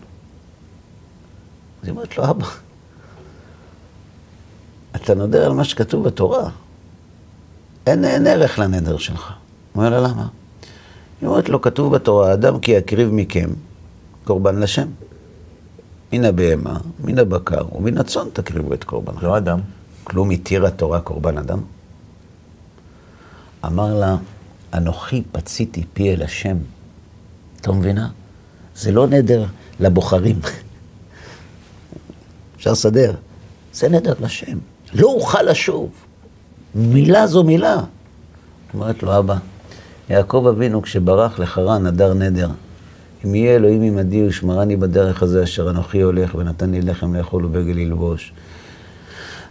אז 1.82 1.88
היא 1.88 1.92
אומרת 1.92 2.18
לו, 2.18 2.30
אבא, 2.30 2.48
אתה 4.96 5.16
נודר 5.16 5.46
על 5.46 5.54
מה 5.54 5.64
שכתוב 5.64 6.08
בתורה. 6.08 6.50
אין, 7.88 8.06
אין 8.06 8.28
ערך 8.28 8.60
לנדר 8.60 8.98
שלך. 8.98 9.34
הוא 9.74 9.84
אומר 9.84 9.90
לה, 9.90 10.08
למה? 10.08 10.28
היא 11.22 11.30
אומרת 11.30 11.50
לו, 11.50 11.62
כתוב 11.62 11.96
בתורה, 11.96 12.34
אדם 12.34 12.60
כי 12.60 12.72
יקריב 12.72 13.10
מכם 13.12 13.50
קורבן 14.24 14.60
לשם. 14.60 14.88
מן 16.14 16.26
הבהמה, 16.26 16.78
מן 17.00 17.20
הבקר 17.20 17.76
ומן 17.76 17.98
הצאן 17.98 18.28
תקריבו 18.34 18.74
את 18.74 18.84
קורבנכם. 18.84 19.26
לא 19.26 19.38
אדם. 19.38 19.60
כלום 20.06 20.32
התיר 20.32 20.66
התורה 20.66 21.02
קורבן 21.02 21.38
אדם? 21.38 21.60
אמר 23.66 24.00
לה, 24.00 24.16
אנוכי 24.74 25.24
פציתי 25.32 25.84
פי 25.94 26.14
אל 26.14 26.22
השם. 26.22 26.58
אתה 27.62 27.72
מבינה? 27.72 28.10
זה 28.76 28.92
לא 28.92 29.08
נדר 29.08 29.46
לבוחרים. 29.80 30.40
אפשר 32.56 32.72
לסדר. 32.72 33.14
זה 33.74 33.90
נדר 33.90 34.14
לשם. 34.20 34.58
לא 34.94 35.08
אוכל 35.08 35.42
לשוב. 35.42 35.90
מילה 36.76 37.28
זו 37.28 37.44
מילה. 37.44 37.78
אומרת 38.74 39.04
לו, 39.04 39.20
אבא, 39.20 39.38
יעקב 40.10 40.48
אבינו 40.50 40.82
כשברח 40.82 41.40
לחרן 41.40 41.88
נדר 41.88 42.14
נדר. 42.14 42.50
אם 43.26 43.36
יהיה 43.36 43.56
אלוהים 43.56 43.82
עמדי 43.82 44.28
ושמרני 44.28 44.76
בדרך 44.76 45.24
הזה 45.24 45.44
אשר 45.44 45.70
אנוכי 45.70 46.02
הולך 46.02 46.36
ונתן 46.36 46.72
לי 46.72 46.82
לחם 46.82 47.16
לאכול 47.16 47.46
ובגל 47.46 47.74
ללבוש. 47.74 48.34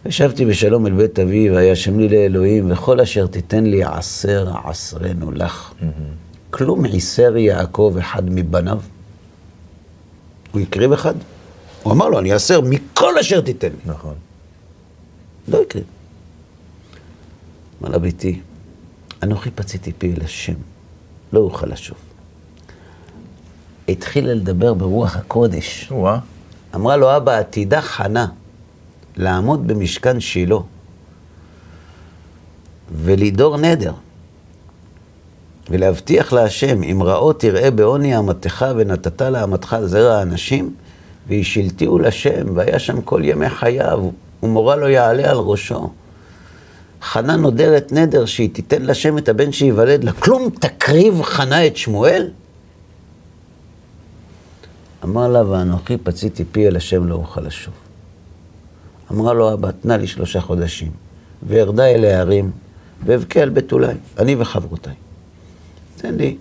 ושבתי 0.06 0.44
בשלום 0.44 0.86
אל 0.86 0.92
בית 0.92 1.18
אבי, 1.18 1.50
והיה 1.50 1.76
שם 1.76 1.98
לי 1.98 2.08
לאלוהים, 2.08 2.72
וכל 2.72 3.00
אשר 3.00 3.26
תיתן 3.26 3.64
לי 3.64 3.84
עשר 3.84 4.52
עשרנו 4.64 5.32
לך. 5.32 5.72
כלום 6.50 6.84
עיסר 6.84 7.36
יעקב 7.36 7.96
אחד 8.00 8.22
מבניו. 8.30 8.80
הוא 10.52 10.60
הקריב 10.60 10.92
אחד. 10.92 11.14
הוא 11.82 11.92
אמר 11.92 12.08
לו, 12.08 12.18
אני 12.18 12.32
אעשר 12.32 12.60
מכל 12.60 13.18
אשר 13.18 13.40
תיתן 13.40 13.68
לי. 13.68 13.92
נכון. 13.92 14.14
לא 15.48 15.62
הקריב. 15.62 15.84
אמר 17.82 17.90
לה 17.90 17.98
ביתי, 17.98 18.40
אנוכי 19.22 19.50
פציתי 19.50 19.92
פי 19.92 20.14
אל 20.14 20.24
השם, 20.24 20.54
לא 21.32 21.40
אוכל 21.40 21.66
לשוב. 21.66 21.98
התחילה 23.88 24.34
לדבר 24.34 24.74
ברוח 24.74 25.16
הקודש. 25.16 25.88
וואה. 25.90 26.18
אמרה 26.74 26.96
לו, 26.96 27.16
אבא, 27.16 27.38
עתידה 27.38 27.80
חנה 27.80 28.26
לעמוד 29.16 29.66
במשכן 29.66 30.20
שילה 30.20 30.56
ולידור 32.92 33.56
נדר 33.56 33.92
ולהבטיח 35.70 36.32
להשם, 36.32 36.82
אם 36.82 37.02
רעו 37.02 37.32
תראה 37.32 37.70
בעוני 37.70 38.18
אמתך 38.18 38.64
ונתת 38.76 39.22
לאמתך 39.22 39.76
זרע 39.84 40.14
האנשים, 40.14 40.74
והשילתיהו 41.28 41.98
לשם, 41.98 42.46
והיה 42.54 42.78
שם 42.78 43.00
כל 43.00 43.20
ימי 43.24 43.50
חייו, 43.50 44.10
ומורה 44.42 44.76
לא 44.76 44.86
יעלה 44.86 45.30
על 45.30 45.36
ראשו. 45.36 45.90
חנה 47.02 47.36
נודרת 47.36 47.92
נדר 47.92 48.24
שהיא 48.24 48.50
תיתן 48.54 48.82
לשם 48.82 49.18
את 49.18 49.28
הבן 49.28 49.52
שייוולד 49.52 50.04
לה. 50.04 50.12
כלום 50.12 50.50
תקריב 50.50 51.22
חנה 51.22 51.66
את 51.66 51.76
שמואל? 51.76 52.30
אמר 55.04 55.28
לה, 55.28 55.50
ואנוכי 55.50 55.96
פציתי 55.96 56.44
פי 56.52 56.68
אל 56.68 56.76
השם 56.76 57.06
לא 57.06 57.14
אוכל 57.14 57.40
לשוב. 57.40 57.83
אמרה 59.12 59.32
לו, 59.32 59.52
אבא, 59.52 59.70
תנה 59.70 59.96
לי 59.96 60.06
שלושה 60.06 60.40
חודשים, 60.40 60.90
וירדה 61.42 61.86
אל 61.86 62.04
ההרים, 62.04 62.50
ואבכה 63.04 63.40
על 63.40 63.48
בתולי, 63.48 63.94
אני 64.18 64.36
וחברותיי. 64.38 64.94
תן 65.96 66.14
לי, 66.14 66.36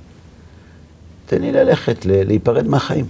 תן 1.26 1.42
לי 1.42 1.52
ללכת, 1.52 2.06
להיפרד 2.06 2.68
מהחיים. 2.68 3.06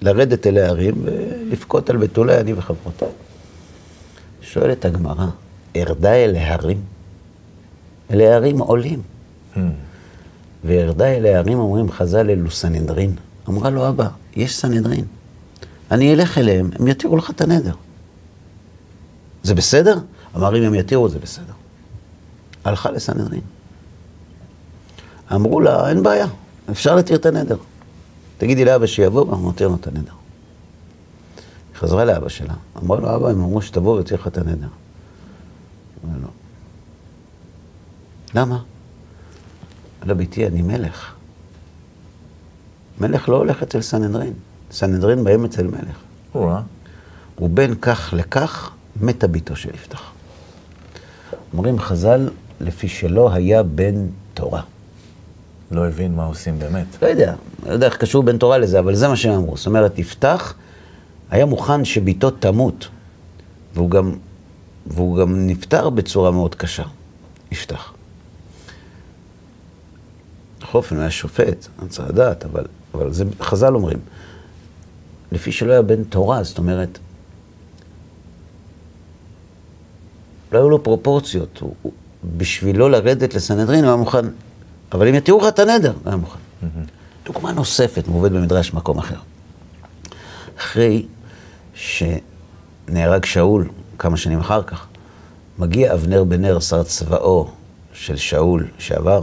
לרדת 0.00 0.46
אל 0.46 0.58
ההרים 0.58 0.94
ולבכות 1.02 1.90
על 1.90 1.96
בתולי, 1.96 2.40
אני 2.40 2.52
וחברותיי. 2.52 3.08
שואלת 4.40 4.84
הגמרא, 4.84 5.26
ארדה 5.76 6.12
אל 6.14 6.36
ההרים? 6.36 6.80
אל 8.10 8.20
ההרים 8.20 8.58
עולים. 8.58 9.02
Hmm. 9.54 9.58
וירדה 10.64 11.06
אל 11.06 11.26
ההרים, 11.26 11.58
אומרים 11.58 11.90
חז"ל, 11.90 12.30
אלו 12.30 12.50
סנהדרין. 12.50 13.14
אמרה 13.48 13.70
לו, 13.70 13.88
אבא, 13.88 14.08
יש 14.36 14.56
סנהדרין. 14.56 15.04
אני 15.90 16.14
אלך 16.14 16.38
אליהם, 16.38 16.70
הם 16.78 16.88
יתירו 16.88 17.16
לך 17.16 17.30
את 17.30 17.40
הנדר. 17.40 17.74
זה 19.46 19.54
בסדר? 19.54 19.98
אמר, 20.36 20.58
אם 20.58 20.62
הם 20.62 20.74
יתירו, 20.74 21.08
זה 21.08 21.18
בסדר. 21.18 21.52
הלכה 22.64 22.90
לסנהדרין. 22.90 23.40
אמרו 25.34 25.60
לה, 25.60 25.88
אין 25.88 26.02
בעיה, 26.02 26.26
אפשר 26.70 26.94
להתיר 26.94 27.16
את 27.16 27.26
הנדר. 27.26 27.56
תגידי 28.38 28.64
לאבא 28.64 28.86
שיבוא, 28.86 29.26
ואנחנו 29.26 29.44
נותיר 29.44 29.68
לו 29.68 29.74
את 29.74 29.86
הנדר. 29.86 30.12
היא 31.72 31.76
חזרה 31.76 32.04
לאבא 32.04 32.28
שלה, 32.28 32.54
אמרה 32.82 33.00
לו, 33.00 33.16
אבא, 33.16 33.28
הם 33.28 33.42
אמרו 33.42 33.62
שתבוא 33.62 34.00
ותהיה 34.00 34.18
לך 34.20 34.26
את 34.26 34.38
הנדר. 34.38 34.68
אמר 36.04 36.16
לו, 36.22 36.28
למה? 38.34 38.62
אמר 40.04 40.14
ביתי, 40.14 40.46
אני 40.46 40.62
מלך. 40.62 41.12
מלך 43.00 43.28
לא 43.28 43.36
הולך 43.36 43.62
אצל 43.62 43.82
סנהדרין. 43.82 44.32
סנהדרין 44.70 45.24
באים 45.24 45.44
אצל 45.44 45.66
מלך. 45.66 45.96
או-אה. 46.34 46.60
ובין 47.38 47.74
כך 47.74 48.14
לכך 48.16 48.70
מתה 49.00 49.26
ביתו 49.26 49.56
של 49.56 49.74
יפתח. 49.74 50.12
אומרים 51.52 51.78
חז"ל, 51.78 52.28
לפי 52.60 52.88
שלא 52.88 53.32
היה 53.32 53.62
בן 53.62 54.06
תורה. 54.34 54.62
לא 55.70 55.86
הבין 55.86 56.14
מה 56.14 56.24
עושים 56.24 56.58
באמת. 56.58 56.86
לא 57.02 57.06
יודע, 57.06 57.34
לא 57.66 57.72
יודע 57.72 57.86
איך 57.86 57.96
קשור 57.96 58.22
בן 58.22 58.38
תורה 58.38 58.58
לזה, 58.58 58.78
אבל 58.78 58.94
זה 58.94 59.08
מה 59.08 59.16
שהם 59.16 59.32
אמרו. 59.32 59.56
זאת 59.56 59.66
אומרת, 59.66 59.98
יפתח 59.98 60.54
היה 61.30 61.46
מוכן 61.46 61.84
שביתו 61.84 62.30
תמות, 62.30 62.88
והוא 63.74 63.90
גם, 63.90 64.14
והוא 64.86 65.18
גם 65.18 65.46
נפטר 65.46 65.90
בצורה 65.90 66.30
מאוד 66.30 66.54
קשה, 66.54 66.82
יפתח. 67.52 67.92
בכל 70.60 70.78
אופן, 70.78 70.96
הוא 70.96 71.02
היה 71.02 71.10
שופט, 71.10 71.66
אני 71.80 71.88
צריך 71.88 72.08
לדעת, 72.08 72.44
אבל, 72.44 72.64
אבל 72.94 73.12
זה 73.12 73.24
חז"ל 73.40 73.74
אומרים. 73.74 73.98
לפי 75.32 75.52
שלא 75.52 75.72
היה 75.72 75.82
בן 75.82 76.04
תורה, 76.04 76.42
זאת 76.42 76.58
אומרת, 76.58 76.98
לא 80.52 80.58
היו 80.58 80.70
לו 80.70 80.82
פרופורציות. 80.82 81.58
הוא, 81.60 81.74
הוא, 81.82 81.92
בשבילו 82.36 82.88
לרדת 82.88 83.34
לסנהדרין 83.34 83.84
הוא 83.84 83.88
היה 83.88 83.96
מוכן, 83.96 84.26
אבל 84.92 85.08
אם 85.08 85.14
יתירו 85.14 85.38
לך 85.38 85.48
את 85.48 85.58
הנדר, 85.58 85.92
הוא 85.92 86.00
היה 86.04 86.16
מוכן. 86.16 86.38
דוגמה 87.24 87.52
נוספת 87.52 88.08
מובאת 88.08 88.32
במדרש 88.32 88.74
מקום 88.74 88.98
אחר. 88.98 89.16
אחרי 90.58 91.06
שנהרג 91.74 93.24
שאול, 93.24 93.68
כמה 93.98 94.16
שנים 94.16 94.40
אחר 94.40 94.62
כך, 94.62 94.86
מגיע 95.58 95.94
אבנר 95.94 96.24
בן 96.24 96.40
נר, 96.40 96.60
שר 96.60 96.82
צבאו 96.82 97.48
של 97.92 98.16
שאול 98.16 98.66
שעבר, 98.78 99.22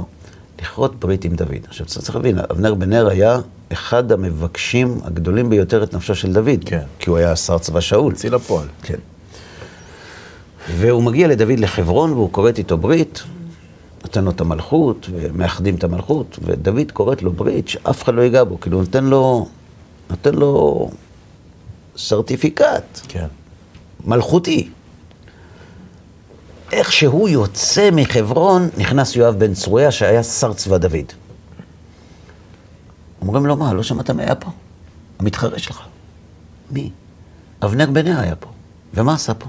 לכרות 0.62 1.00
ברית 1.00 1.26
עם 1.26 1.36
דוד. 1.36 1.66
עכשיו 1.68 1.86
צריך 1.86 2.16
להבין, 2.16 2.40
אבנר 2.40 2.74
בן 2.74 2.90
נר 2.90 3.08
היה 3.08 3.38
אחד 3.72 4.12
המבקשים 4.12 5.00
הגדולים 5.04 5.50
ביותר 5.50 5.84
את 5.84 5.94
נפשו 5.94 6.16
של 6.16 6.34
דוד. 6.34 6.64
כן. 6.66 6.82
כי 7.00 7.10
הוא 7.10 7.18
היה 7.18 7.36
שר 7.36 7.58
צבא 7.58 7.80
שאול. 7.80 8.14
הוציא 8.14 8.30
לפועל. 8.30 8.68
כן. 8.84 9.00
והוא 10.69 11.04
מגיע 11.04 11.28
לדוד 11.28 11.60
לחברון 11.60 12.13
והוא 12.13 12.30
כורת 12.32 12.58
איתו 12.58 12.78
ברית, 12.78 13.23
נותן 14.04 14.23
לו 14.23 14.32
את 14.32 14.41
המלכות, 14.41 15.10
ומאחדים 15.12 15.76
את 15.76 15.84
המלכות, 15.84 16.39
ודוד 16.41 16.91
כורת 16.91 17.21
לו 17.21 17.32
ברית 17.32 17.67
שאף 17.67 18.04
אחד 18.04 18.13
לא 18.13 18.21
ייגע 18.21 18.43
בו, 18.43 18.60
כאילו 18.60 18.80
נותן 18.80 19.04
לו, 19.04 19.47
נותן 20.10 20.36
לו 20.36 20.89
סרטיפיקט 21.97 22.99
כן. 23.08 23.28
מלכותי. 24.06 24.69
איך 26.71 26.91
שהוא 26.91 27.30
יוצא 27.30 27.89
מחברון, 27.91 28.69
נכנס 28.78 29.15
יואב 29.15 29.39
בן 29.39 29.54
צרויה, 29.54 29.91
שהיה 29.91 30.23
שר 30.23 30.54
צבא 30.54 30.78
דוד. 30.78 31.13
אומרים 33.21 33.45
לו, 33.45 33.56
מה, 33.56 33.73
לא 33.73 33.84
שמעת 33.84 34.10
מי 34.10 34.23
היה 34.23 34.36
פה? 34.36 34.49
המתחרה 35.19 35.60
שלך. 35.60 35.82
מי? 36.71 36.89
אבנר 37.63 37.91
בן 37.91 38.08
נר 38.08 38.19
היה 38.19 38.36
פה. 38.36 38.49
ומה 38.93 39.13
עשה 39.13 39.34
פה? 39.34 39.45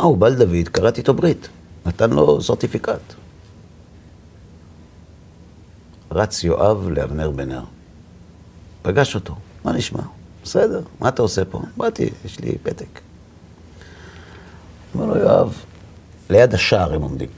אה, 0.00 0.04
הוא 0.04 0.16
בא 0.16 0.28
לדוד, 0.28 0.68
קראתי 0.72 1.00
איתו 1.00 1.14
ברית. 1.14 1.48
נתן 1.86 2.10
לו 2.10 2.42
סרטיפיקט. 2.42 3.14
רץ 6.10 6.44
יואב 6.44 6.88
לאבנר 6.88 7.30
בן 7.30 7.48
נר. 7.48 7.64
פגש 8.82 9.14
אותו, 9.14 9.34
מה 9.64 9.72
נשמע? 9.72 10.02
בסדר, 10.44 10.82
מה 11.00 11.08
אתה 11.08 11.22
עושה 11.22 11.44
פה? 11.44 11.62
באתי, 11.76 12.10
יש 12.24 12.40
לי 12.40 12.58
פתק. 12.62 13.00
אומר 14.94 15.06
לו 15.06 15.16
יואב, 15.16 15.64
ליד 16.30 16.54
השער 16.54 16.94
הם 16.94 17.02
עומדים. 17.02 17.28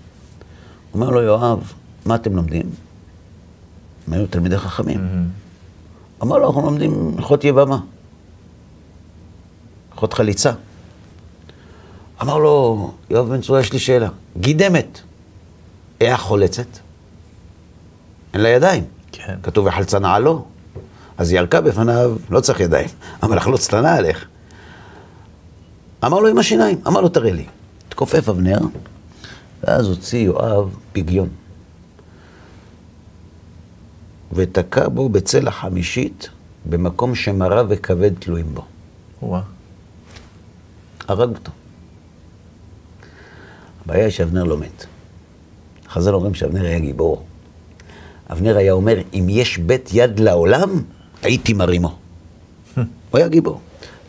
אומר 0.95 1.11
לו 1.11 1.23
יואב, 1.23 1.73
מה 2.07 2.15
אתם 2.15 2.37
לומדים? 2.37 2.71
הם 4.07 4.13
היו 4.13 4.27
תלמידי 4.27 4.59
חכמים. 4.59 5.29
אמר 6.23 6.39
לו, 6.39 6.47
אנחנו 6.47 6.63
לומדים 6.63 7.15
הלכות 7.19 7.45
יבמה, 7.45 7.79
הלכות 9.93 10.13
חליצה. 10.13 10.53
אמר 12.23 12.39
לו, 12.39 12.91
יואב 13.11 13.29
בן 13.29 13.41
צרויה, 13.41 13.61
יש 13.61 13.73
לי 13.73 13.79
שאלה. 13.79 14.09
גידמת, 14.37 15.01
איך 16.01 16.21
חולצת? 16.21 16.67
אין 18.35 18.41
לה 18.43 18.49
ידיים. 18.49 18.85
כן. 19.13 19.39
כתוב 19.43 19.67
וחלצה 19.67 19.99
נעלו. 19.99 20.45
אז 21.19 21.31
היא 21.31 21.39
ירקה 21.39 21.61
בפניו, 21.61 22.17
לא 22.31 22.41
צריך 22.41 22.61
ידיים. 22.61 22.89
אמר 23.25 23.35
לחלוץ 23.35 23.69
את 23.69 23.75
הנעל, 23.75 24.05
איך? 24.05 24.27
אמר 26.05 26.21
לו 26.21 26.29
עם 26.29 26.39
השיניים, 26.39 26.81
אמר 26.87 27.01
לו 27.01 27.09
תראה 27.09 27.33
לי. 27.33 27.47
התכופף 27.89 28.29
אבנר, 28.29 28.59
ואז 29.63 29.89
הוציא 29.89 30.19
יואב 30.19 30.77
פגיון. 30.93 31.29
ותקע 34.33 34.89
בו 34.89 35.09
בצלע 35.09 35.51
חמישית, 35.51 36.29
במקום 36.67 37.15
שמרה 37.15 37.63
וכבד 37.69 38.15
תלויים 38.19 38.55
בו. 38.55 38.65
או-אה. 39.23 39.41
הרג 41.09 41.29
אותו. 41.29 41.53
הבעיה 43.85 44.05
היא 44.05 44.11
שאבנר 44.11 44.45
לא 44.45 44.59
מת. 44.59 44.87
חז"ל 45.89 46.15
אומרים 46.15 46.35
שאבנר 46.35 46.65
היה 46.65 46.79
גיבור. 46.79 47.23
אבנר 48.33 48.57
היה 48.57 48.73
אומר, 48.73 48.99
אם 49.15 49.27
יש 49.29 49.59
בית 49.59 49.91
יד 49.93 50.21
לעולם, 50.21 50.83
הייתי 51.23 51.53
מרימו. 51.53 51.95
הוא 52.77 52.85
היה 53.13 53.29
גיבור. 53.29 53.61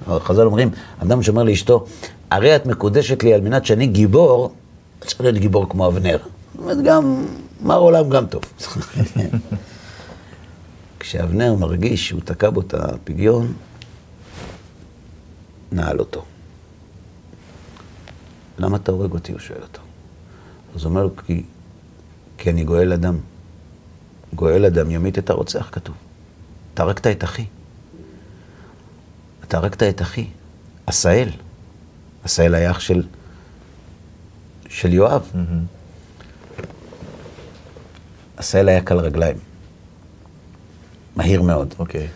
חז"ל 0.07 0.45
אומרים, 0.45 0.69
אדם 0.99 1.23
שאומר 1.23 1.43
לאשתו, 1.43 1.86
הרי 2.31 2.55
את 2.55 2.65
מקודשת 2.65 3.23
לי 3.23 3.33
על 3.33 3.41
מנת 3.41 3.65
שאני 3.65 3.88
גיבור, 3.88 4.53
צריך 4.99 5.21
להיות 5.21 5.38
גיבור 5.38 5.69
כמו 5.69 5.88
אבנר. 5.88 6.17
זאת 6.17 6.62
אומרת, 6.62 6.77
גם, 6.83 7.25
מר 7.62 7.77
עולם 7.77 8.09
גם 8.09 8.25
טוב. 8.25 8.41
כשאבנר 10.99 11.55
מרגיש 11.55 12.07
שהוא 12.07 12.21
תקע 12.25 12.49
בו 12.49 12.62
את 12.62 12.73
הפגיון, 12.73 13.53
נעל 15.71 15.99
אותו. 15.99 16.25
למה 18.58 18.78
אתה 18.78 18.92
הורג 18.92 19.12
אותי? 19.12 19.32
הוא 19.32 19.39
שואל 19.39 19.62
אותו. 19.62 19.82
אז 20.76 20.84
הוא 20.84 20.89
אומר 20.89 21.04
לו, 21.04 21.16
כי, 21.16 21.44
כי 22.38 22.50
אני 22.50 22.63
גואל 22.63 22.94
אדם. 22.94 23.18
גואל 24.34 24.66
אדם 24.66 24.92
ימית 24.92 25.20
את 25.20 25.30
הרוצח, 25.30 25.70
כתוב. 25.72 25.96
אתה 26.74 26.84
הרגת 26.84 27.08
את 27.08 27.24
אחי. 27.24 27.46
אתה 29.44 29.58
הרגת 29.58 29.84
את 29.84 30.02
אחי. 30.02 30.28
עשאל. 30.86 31.30
עשאל 32.24 32.56
היה 32.56 32.72
אח 32.72 32.80
של, 32.80 33.04
של 34.70 34.94
יואב. 34.94 35.32
עשאל 38.38 38.70
היה 38.70 38.82
קל 38.82 38.98
רגליים. 38.98 39.38
מהיר 41.16 41.42
מאוד. 41.42 41.74
אוקיי. 41.80 42.08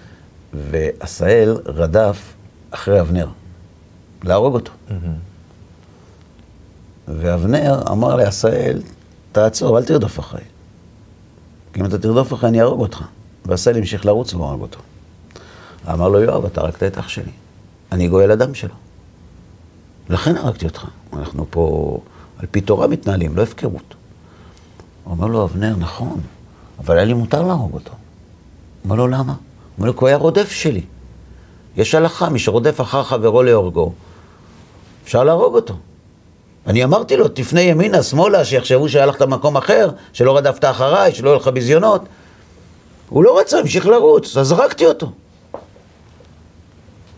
ועשאל 0.54 1.58
רדף 1.66 2.34
אחרי 2.72 3.02
אבנר, 3.02 3.28
להרוג 4.24 4.54
אותו. 4.54 4.72
ואבנר 7.08 7.82
אמר 7.92 8.16
לעשאל, 8.16 8.82
תעצור, 9.32 9.78
אל 9.78 9.86
תרדוף 9.86 10.20
אחריי. 10.20 10.44
כי 11.74 11.80
אם 11.80 11.86
אתה 11.86 11.98
תרדוף 11.98 12.34
אחריי, 12.34 12.50
אני 12.50 12.62
אהרוג 12.62 12.80
אותך. 12.80 13.04
ועשאל 13.46 13.78
המשיך 13.78 14.06
לרוץ 14.06 14.34
והוא 14.34 14.46
הרג 14.46 14.62
אותו. 14.62 14.80
אמר 15.94 16.08
לו, 16.08 16.22
יואב, 16.22 16.46
אתה 16.46 16.62
הרגת 16.62 16.84
את 16.84 16.98
אח 16.98 17.08
שלי. 17.08 17.32
אני 17.92 18.08
גואל 18.08 18.32
אדם 18.32 18.54
שלו. 18.54 18.74
לכן 20.10 20.38
הרגתי 20.38 20.66
אותך. 20.66 20.86
אנחנו 21.14 21.46
פה 21.50 21.98
על 22.40 22.46
פי 22.52 22.62
תורה 22.62 22.88
מתנהלים, 22.88 23.36
לא 23.36 23.44
הפקרות. 23.44 23.96
אומר 25.06 25.28
לו, 25.28 25.44
אבנר, 25.44 25.76
נכון, 25.80 26.20
אבל 26.80 26.96
היה 26.96 27.06
לי 27.06 27.14
מותר 27.14 27.42
להרוג 27.42 27.74
אותו. 27.74 27.92
אומר 28.84 28.96
לו, 28.96 29.08
למה? 29.08 29.34
אומר 29.78 29.88
לו, 29.88 29.94
כי 29.94 30.00
הוא 30.00 30.08
היה 30.08 30.18
רודף 30.18 30.52
שלי. 30.52 30.84
יש 31.78 31.96
הלכה, 31.96 32.30
מי 32.30 32.40
שרודף 32.40 32.82
אחר 32.82 33.04
חברו 33.04 33.44
להורגו, 33.44 33.94
אפשר 35.04 35.24
להרוג 35.24 35.56
אותו. 35.56 35.78
אני 36.68 36.84
אמרתי 36.84 37.18
לו, 37.18 37.28
תפנה 37.28 37.62
ימינה, 37.62 38.04
שמאלה, 38.04 38.46
שיחשבו 38.46 38.90
שהלכת 38.90 39.22
למקום 39.22 39.58
אחר, 39.58 39.90
שלא 40.14 40.38
רדפת 40.38 40.66
אחריי, 40.66 41.14
שלא 41.14 41.30
יהיו 41.30 41.40
לך 41.40 41.48
ביזיונות. 41.48 42.02
הוא 43.10 43.24
לא 43.24 43.40
רצה, 43.40 43.60
המשיך 43.60 43.88
לרוץ, 43.88 44.38
אז 44.38 44.48
זרקתי 44.48 44.86
אותו. 44.86 45.12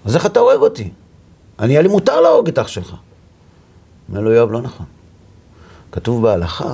אז 0.06 0.16
איך 0.16 0.26
אתה 0.26 0.40
הורג 0.40 0.60
אותי? 0.60 0.90
אני, 1.60 1.74
היה 1.74 1.82
לי 1.82 1.88
מותר 1.88 2.22
להרוג 2.22 2.48
את 2.48 2.60
אח 2.60 2.68
שלך. 2.68 2.96
אומר 4.10 4.22
לו, 4.22 4.32
יואב, 4.32 4.52
לא 4.52 4.62
נכון. 4.62 4.86
כתוב 5.92 6.22
בהלכה, 6.22 6.74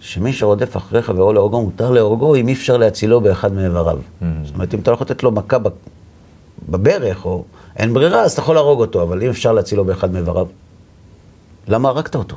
שמי 0.00 0.32
שרודף 0.32 0.76
אחרי 0.76 1.02
חברו 1.02 1.32
להורגו, 1.32 1.62
מותר 1.62 1.90
להורגו 1.90 2.34
אם 2.34 2.48
אי 2.48 2.52
אפשר 2.52 2.76
להצילו 2.76 3.20
באחד 3.20 3.52
מאיבריו. 3.52 3.98
זאת 4.44 4.54
אומרת, 4.54 4.74
אם 4.74 4.78
אתה 4.78 4.90
לא 4.90 4.94
יכול 4.94 5.04
לתת 5.04 5.22
לו 5.22 5.30
מכה 5.30 5.56
בברך, 6.68 7.24
או 7.24 7.44
אין 7.76 7.94
ברירה, 7.94 8.20
אז 8.20 8.32
אתה 8.32 8.40
יכול 8.40 8.54
להרוג 8.54 8.80
אותו, 8.80 9.02
אבל 9.02 9.22
אם 9.22 9.30
אפשר 9.30 9.52
להצילו 9.52 9.84
באחד 9.84 10.12
מאיבריו, 10.12 10.46
למה 11.68 11.88
הרגת 11.88 12.14
אותו? 12.14 12.36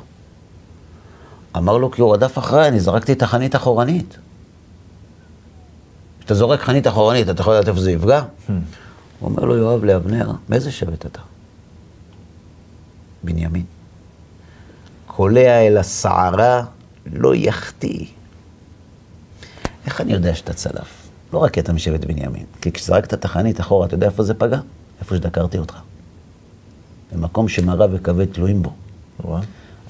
אמר 1.56 1.76
לו, 1.76 1.90
כי 1.90 2.00
הוא 2.00 2.14
רדף 2.14 2.38
אחריי, 2.38 2.68
אני 2.68 2.80
זרקתי 2.80 3.12
את 3.12 3.22
החנית 3.22 3.56
אחורנית. 3.56 4.18
כשאתה 6.20 6.34
זורק 6.34 6.60
חנית 6.60 6.86
אחורנית, 6.86 7.30
אתה 7.30 7.40
יכול 7.40 7.54
לדעת 7.54 7.68
איפה 7.68 7.80
זה 7.80 7.92
יפגע? 7.92 8.20
Hmm. 8.20 8.52
הוא 9.20 9.30
אומר 9.30 9.44
לו, 9.44 9.56
יואב 9.56 9.84
לאבנר, 9.84 10.32
מאיזה 10.48 10.72
שבט 10.72 11.06
אתה? 11.06 11.20
בנימין. 13.22 13.64
קולע 15.06 15.66
אל 15.66 15.76
הסערה, 15.76 16.64
לא 17.12 17.34
יחטיא. 17.34 18.06
איך 19.86 20.00
אני 20.00 20.12
יודע 20.12 20.34
שאתה 20.34 20.52
צלף? 20.52 21.08
לא 21.32 21.38
רק 21.38 21.52
כי 21.52 21.60
אתה 21.60 21.72
משבט 21.72 22.04
בנימין, 22.04 22.44
כי 22.60 22.72
כשזרקת 22.72 23.14
את 23.14 23.24
החנית 23.24 23.60
אחורה, 23.60 23.86
אתה 23.86 23.94
יודע 23.94 24.06
איפה 24.06 24.22
זה 24.22 24.34
פגע? 24.34 24.60
איפה 25.00 25.16
שדקרתי 25.16 25.58
אותך. 25.58 25.76
במקום 27.12 27.48
שמראה 27.48 27.86
וכבד 27.92 28.24
תלויים 28.24 28.62
בו. 28.62 28.72
וואה. 29.24 29.40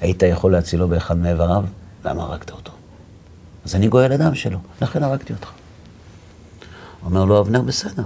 היית 0.01 0.23
יכול 0.23 0.51
להצילו 0.51 0.87
באחד 0.87 1.17
מאיבריו, 1.17 1.63
למה 2.05 2.23
הרגת 2.23 2.51
אותו? 2.51 2.71
אז 3.65 3.75
אני 3.75 3.87
גואל 3.87 4.13
אדם 4.13 4.35
שלו, 4.35 4.59
לכן 4.81 5.03
הרגתי 5.03 5.33
אותך. 5.33 5.49
אומר 7.05 7.25
לו 7.25 7.39
אבנר, 7.39 7.61
בסדר. 7.61 8.03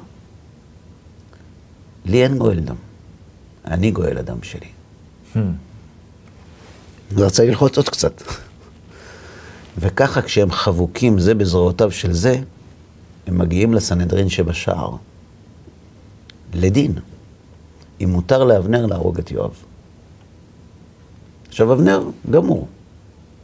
לי 2.05 2.23
אין 2.23 2.37
גואל 2.37 2.59
דם, 2.59 2.75
אני 3.65 3.91
גואל 3.91 4.17
אדם 4.17 4.43
שלי. 4.43 4.67
Hmm. 5.33 5.37
הוא 7.15 7.25
רצה 7.25 7.45
ללחוץ 7.45 7.77
עוד 7.77 7.89
קצת. 7.89 8.21
וככה 9.77 10.21
כשהם 10.21 10.51
חבוקים 10.51 11.19
זה 11.19 11.33
בזרועותיו 11.33 11.91
של 11.91 12.13
זה, 12.13 12.41
הם 13.27 13.37
מגיעים 13.37 13.73
לסנהדרין 13.73 14.29
שבשער, 14.29 14.95
לדין, 16.53 16.93
אם 18.03 18.09
מותר 18.09 18.43
לאבנר 18.43 18.85
להרוג 18.85 19.19
את 19.19 19.31
יואב. 19.31 19.53
עכשיו 21.51 21.73
אבנר 21.73 22.03
גמור, 22.29 22.67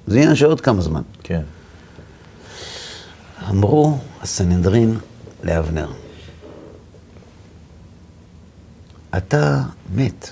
זה 0.08 0.18
עניין 0.18 0.36
של 0.36 0.46
עוד 0.46 0.62
כמה 0.62 0.82
זמן. 0.82 1.02
כן. 1.24 1.42
אמרו 3.50 3.98
הסנהדרין 4.22 4.98
לאבנר, 5.44 5.92
אתה 9.18 9.64
מת, 9.96 10.30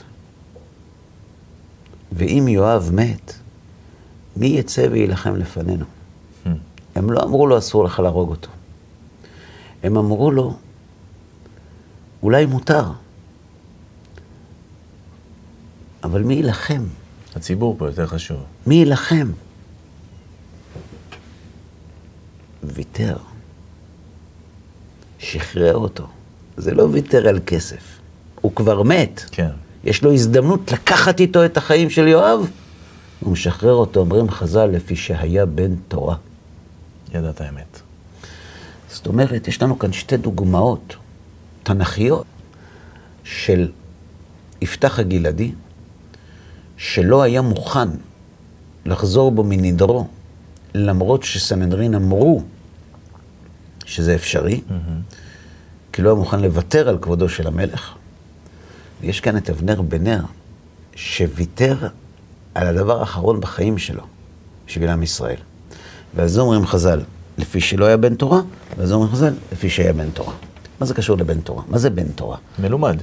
ואם 2.11 2.47
יואב 2.47 2.89
מת, 2.93 3.33
מי 4.37 4.47
יצא 4.47 4.87
ויילחם 4.91 5.35
לפנינו? 5.35 5.85
Hmm. 6.45 6.49
הם 6.95 7.11
לא 7.11 7.23
אמרו 7.23 7.47
לו, 7.47 7.57
אסור 7.57 7.83
לך 7.83 7.99
להרוג 7.99 8.29
אותו. 8.29 8.49
הם 9.83 9.97
אמרו 9.97 10.31
לו, 10.31 10.57
אולי 12.23 12.45
מותר, 12.45 12.91
אבל 16.03 16.23
מי 16.23 16.33
יילחם? 16.33 16.83
הציבור 17.35 17.75
פה 17.77 17.85
יותר 17.87 18.07
חשוב. 18.07 18.43
מי 18.67 18.75
יילחם? 18.75 19.31
ויתר. 22.63 23.17
שחרר 25.19 25.77
אותו. 25.77 26.07
זה 26.57 26.73
לא 26.73 26.83
ויתר 26.83 27.27
על 27.27 27.39
כסף. 27.45 27.99
הוא 28.41 28.55
כבר 28.55 28.83
מת. 28.83 29.21
כן. 29.31 29.49
יש 29.83 30.03
לו 30.03 30.13
הזדמנות 30.13 30.71
לקחת 30.71 31.19
איתו 31.19 31.45
את 31.45 31.57
החיים 31.57 31.89
של 31.89 32.07
יואב. 32.07 32.49
הוא 33.19 33.33
משחרר 33.33 33.73
אותו, 33.73 33.99
אומרים 33.99 34.29
חז"ל, 34.29 34.65
לפי 34.65 34.95
שהיה 34.95 35.45
בן 35.45 35.75
תורה. 35.87 36.15
ידע 37.13 37.29
את 37.29 37.41
האמת. 37.41 37.81
זאת 38.89 39.07
אומרת, 39.07 39.47
יש 39.47 39.61
לנו 39.61 39.79
כאן 39.79 39.93
שתי 39.93 40.17
דוגמאות 40.17 40.95
תנכיות 41.63 42.25
של 43.23 43.71
יפתח 44.61 44.99
הגלעדי, 44.99 45.51
שלא 46.77 47.21
היה 47.21 47.41
מוכן 47.41 47.87
לחזור 48.85 49.31
בו 49.31 49.43
מנדרו, 49.43 50.07
למרות 50.73 51.23
שסנהדרין 51.23 51.95
אמרו 51.95 52.43
שזה 53.85 54.15
אפשרי, 54.15 54.61
כי 55.93 56.01
לא 56.01 56.09
היה 56.09 56.15
מוכן 56.15 56.39
לוותר 56.39 56.89
על 56.89 56.97
כבודו 57.01 57.29
של 57.29 57.47
המלך. 57.47 57.93
ויש 59.01 59.19
כאן 59.19 59.37
את 59.37 59.49
אבנר 59.49 59.81
בנר, 59.81 60.21
שוויתר 60.95 61.87
על 62.55 62.67
הדבר 62.67 62.99
האחרון 62.99 63.41
בחיים 63.41 63.77
שלו, 63.77 64.03
בשביל 64.67 64.89
עם 64.89 65.03
ישראל. 65.03 65.39
ועל 66.15 66.27
זה 66.27 66.41
אומרים 66.41 66.65
חז"ל, 66.65 67.01
לפי 67.37 67.61
שלא 67.61 67.85
היה 67.85 67.97
בן 67.97 68.15
תורה, 68.15 68.41
ועל 68.77 68.87
זה 68.87 68.93
אומרים 68.93 69.11
חז"ל, 69.11 69.33
לפי 69.51 69.69
שהיה 69.69 69.93
בן 69.93 70.09
תורה. 70.09 70.33
מה 70.79 70.85
זה 70.85 70.93
קשור 70.93 71.17
לבן 71.17 71.41
תורה? 71.41 71.63
מה 71.67 71.77
זה 71.77 71.89
בן 71.89 72.07
תורה? 72.07 72.37
מלומד. 72.59 72.97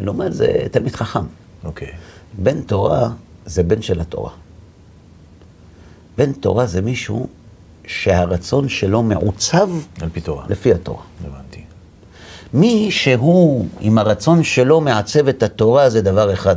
מלומד 0.00 0.32
זה 0.32 0.46
תלמיד 0.70 0.96
חכם. 0.96 1.24
אוקיי. 1.64 1.92
בן 2.32 2.60
תורה 2.60 3.08
זה 3.46 3.62
בן 3.62 3.82
של 3.82 4.00
התורה. 4.00 4.30
בן 6.18 6.32
תורה 6.32 6.66
זה 6.66 6.82
מישהו 6.82 7.26
שהרצון 7.86 8.68
שלו 8.68 9.02
מעוצב 9.02 9.70
על 10.00 10.08
פי 10.12 10.20
תורה. 10.20 10.44
לפי 10.48 10.72
התורה. 10.72 11.02
הבנתי. 11.26 11.64
מי 12.54 12.90
שהוא 12.90 13.66
עם 13.80 13.98
הרצון 13.98 14.44
שלו 14.44 14.80
מעצב 14.80 15.28
את 15.28 15.42
התורה 15.42 15.90
זה 15.90 16.02
דבר 16.02 16.32
אחד. 16.32 16.56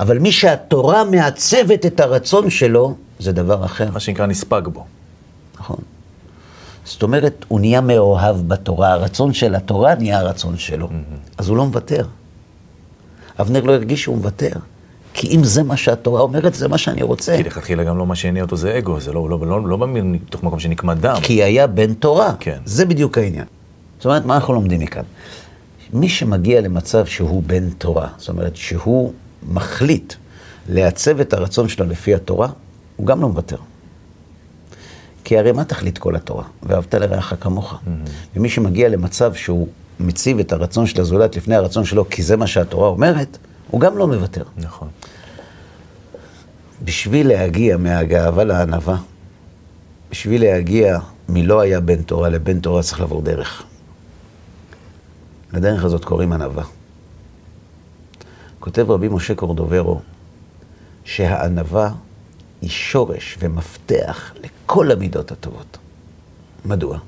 אבל 0.00 0.18
מי 0.18 0.32
שהתורה 0.32 1.04
מעצבת 1.04 1.86
את 1.86 2.00
הרצון 2.00 2.50
שלו 2.50 2.94
זה 3.18 3.32
דבר 3.32 3.64
אחר. 3.64 3.90
מה 3.90 4.00
שנקרא 4.00 4.26
נספג 4.26 4.62
בו. 4.72 4.84
נכון. 5.60 5.78
זאת 6.84 7.02
אומרת, 7.02 7.44
הוא 7.48 7.60
נהיה 7.60 7.80
מאוהב 7.80 8.48
בתורה, 8.48 8.92
הרצון 8.92 9.32
של 9.32 9.54
התורה 9.54 9.94
נהיה 9.94 10.18
הרצון 10.18 10.56
שלו. 10.56 10.88
אז 11.38 11.48
הוא 11.48 11.56
לא 11.56 11.66
מוותר. 11.66 12.06
אבנר 13.40 13.62
לא 13.62 13.72
הרגיש 13.72 14.02
שהוא 14.02 14.16
מוותר. 14.16 14.52
כי 15.14 15.36
אם 15.36 15.44
זה 15.44 15.62
מה 15.62 15.76
שהתורה 15.76 16.20
אומרת, 16.20 16.54
זה 16.54 16.68
מה 16.68 16.78
שאני 16.78 17.02
רוצה. 17.02 17.36
כי 17.36 17.42
לכתחילה 17.42 17.84
גם 17.84 17.98
לא 17.98 18.06
מה 18.06 18.14
שהניע 18.14 18.42
אותו 18.42 18.56
זה 18.56 18.78
אגו, 18.78 19.00
זה 19.00 19.12
לא, 19.12 19.30
לא, 19.30 19.46
לא, 19.46 19.68
לא 19.68 19.86
מתוך 19.88 20.42
מקום 20.42 20.60
שנקמת 20.60 20.98
דם. 21.00 21.16
כי 21.22 21.42
היה 21.42 21.66
בן 21.66 21.94
תורה. 21.94 22.34
כן. 22.40 22.58
זה 22.64 22.84
בדיוק 22.86 23.18
העניין. 23.18 23.44
זאת 23.96 24.06
אומרת, 24.06 24.26
מה 24.26 24.34
אנחנו 24.34 24.54
לומדים 24.54 24.80
מכאן? 24.80 25.02
מי 25.92 26.08
שמגיע 26.08 26.60
למצב 26.60 27.06
שהוא 27.06 27.42
בן 27.46 27.70
תורה, 27.70 28.08
זאת 28.18 28.28
אומרת 28.28 28.56
שהוא 28.56 29.12
מחליט 29.48 30.14
לעצב 30.68 31.20
את 31.20 31.32
הרצון 31.32 31.68
שלו 31.68 31.86
לפי 31.86 32.14
התורה, 32.14 32.48
הוא 32.96 33.06
גם 33.06 33.20
לא 33.20 33.28
מוותר. 33.28 33.56
כי 35.24 35.38
הרי 35.38 35.52
מה 35.52 35.64
תכלית 35.64 35.98
כל 35.98 36.16
התורה? 36.16 36.44
ואהבת 36.62 36.94
לרעך 36.94 37.34
כמוך. 37.40 37.74
ומי 38.36 38.48
שמגיע 38.48 38.88
למצב 38.88 39.34
שהוא 39.34 39.68
מציב 40.00 40.38
את 40.38 40.52
הרצון 40.52 40.86
של 40.86 41.00
הזולת 41.00 41.36
לפני 41.36 41.54
הרצון 41.54 41.84
שלו, 41.84 42.08
כי 42.10 42.22
זה 42.22 42.36
מה 42.36 42.46
שהתורה 42.46 42.88
אומרת, 42.88 43.38
הוא 43.70 43.80
גם 43.80 43.98
לא 43.98 44.06
מוותר. 44.06 44.44
נכון. 44.56 44.88
בשביל 46.84 47.28
להגיע 47.28 47.76
מהגאווה 47.76 48.44
לענווה, 48.44 48.96
בשביל 50.10 50.42
להגיע 50.42 50.98
מלא 51.28 51.60
היה 51.60 51.80
בן 51.80 52.02
תורה 52.02 52.28
לבן 52.28 52.60
תורה 52.60 52.82
צריך 52.82 53.00
לעבור 53.00 53.22
דרך. 53.22 53.62
לדרך 55.52 55.84
הזאת 55.84 56.04
קוראים 56.04 56.32
ענווה. 56.32 56.64
כותב 58.60 58.90
רבי 58.90 59.08
משה 59.08 59.34
קורדוברו 59.34 60.00
שהענווה 61.04 61.92
היא 62.60 62.70
שורש 62.70 63.38
ומפתח 63.40 64.32
לכל 64.42 64.90
המידות 64.90 65.32
הטובות. 65.32 65.78
מדוע? 66.64 66.98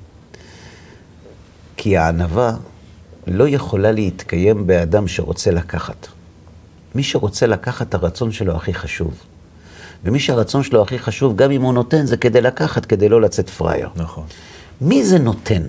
כי 1.76 1.96
הענווה 1.96 2.52
לא 3.26 3.48
יכולה 3.48 3.92
להתקיים 3.92 4.66
באדם 4.66 5.08
שרוצה 5.08 5.50
לקחת. 5.50 6.06
מי 6.94 7.02
שרוצה 7.02 7.46
לקחת, 7.46 7.94
הרצון 7.94 8.32
שלו 8.32 8.56
הכי 8.56 8.74
חשוב. 8.74 9.14
ומי 10.04 10.20
שהרצון 10.20 10.62
שלו 10.62 10.82
הכי 10.82 10.98
חשוב, 10.98 11.36
גם 11.36 11.50
אם 11.50 11.62
הוא 11.62 11.72
נותן, 11.72 12.06
זה 12.06 12.16
כדי 12.16 12.40
לקחת, 12.40 12.86
כדי 12.86 13.08
לא 13.08 13.20
לצאת 13.20 13.50
פראייר. 13.50 13.88
נכון. 13.96 14.24
מי 14.80 15.04
זה 15.04 15.18
נותן? 15.18 15.62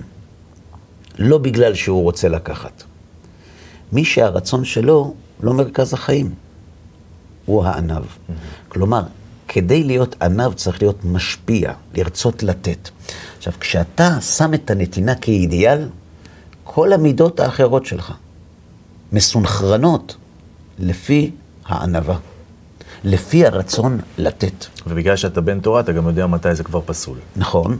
לא 1.18 1.38
בגלל 1.38 1.74
שהוא 1.74 2.02
רוצה 2.02 2.28
לקחת. 2.28 2.82
מי 3.92 4.04
שהרצון 4.04 4.64
שלו 4.64 5.14
לא 5.40 5.54
מרכז 5.54 5.94
החיים, 5.94 6.34
הוא 7.46 7.64
הענב. 7.64 8.04
כלומר, 8.68 9.02
כדי 9.48 9.84
להיות 9.84 10.22
ענב 10.22 10.52
צריך 10.52 10.82
להיות 10.82 11.04
משפיע, 11.04 11.72
לרצות 11.94 12.42
לתת. 12.42 12.88
עכשיו, 13.38 13.52
כשאתה 13.60 14.20
שם 14.20 14.54
את 14.54 14.70
הנתינה 14.70 15.14
כאידיאל, 15.14 15.88
כל 16.64 16.92
המידות 16.92 17.40
האחרות 17.40 17.86
שלך 17.86 18.12
מסונכרנות 19.12 20.16
לפי 20.78 21.30
הענווה, 21.66 22.16
לפי 23.04 23.46
הרצון 23.46 23.98
לתת. 24.18 24.66
ובגלל 24.86 25.16
שאתה 25.16 25.40
בן 25.40 25.60
תורה, 25.60 25.80
אתה 25.80 25.92
גם 25.92 26.06
יודע 26.06 26.26
מתי 26.26 26.54
זה 26.54 26.64
כבר 26.64 26.80
פסול. 26.86 27.18
נכון, 27.36 27.78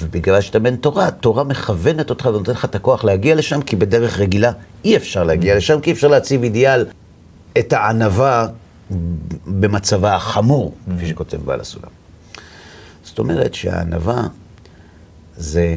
ובגלל 0.00 0.40
שאתה 0.40 0.58
בן 0.58 0.76
תורה, 0.76 1.08
התורה 1.08 1.44
מכוונת 1.44 2.10
אותך 2.10 2.26
ונותנת 2.26 2.56
לך 2.56 2.64
את 2.64 2.74
הכוח 2.74 3.04
להגיע 3.04 3.34
לשם, 3.34 3.62
כי 3.62 3.76
בדרך 3.76 4.18
רגילה 4.18 4.52
אי 4.84 4.96
אפשר 4.96 5.24
להגיע 5.24 5.56
לשם, 5.56 5.80
כי 5.80 5.90
אי 5.90 5.94
אפשר 5.94 6.08
להציב 6.08 6.42
אידיאל 6.42 6.86
את 7.58 7.72
הענווה 7.72 8.46
במצבה 9.46 10.14
החמור, 10.14 10.74
כפי 10.96 11.06
שכותב 11.08 11.44
בעל 11.44 11.60
הסולם. 11.60 11.90
זאת 13.04 13.18
אומרת 13.18 13.54
שהענווה 13.54 14.22
זה 15.36 15.76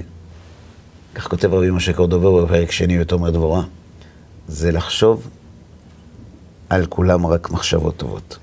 כך 1.17 1.27
כותב 1.27 1.53
רבי 1.53 1.71
משה 1.71 1.93
קורדובר 1.93 2.45
בפרק 2.45 2.71
שני 2.71 2.99
בתומר 2.99 3.29
דבורה, 3.29 3.63
זה 4.47 4.71
לחשוב 4.71 5.27
על 6.69 6.85
כולם 6.85 7.25
רק 7.25 7.49
מחשבות 7.49 7.97
טובות. 7.97 8.37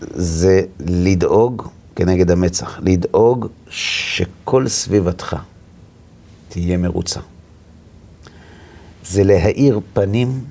זה 0.00 0.62
לדאוג 0.80 1.68
כנגד 1.96 2.30
המצח, 2.30 2.78
לדאוג 2.82 3.46
שכל 3.68 4.68
סביבתך 4.68 5.36
תהיה 6.48 6.76
מרוצה. 6.76 7.20
זה 9.04 9.24
להאיר 9.24 9.80
פנים 9.92 10.44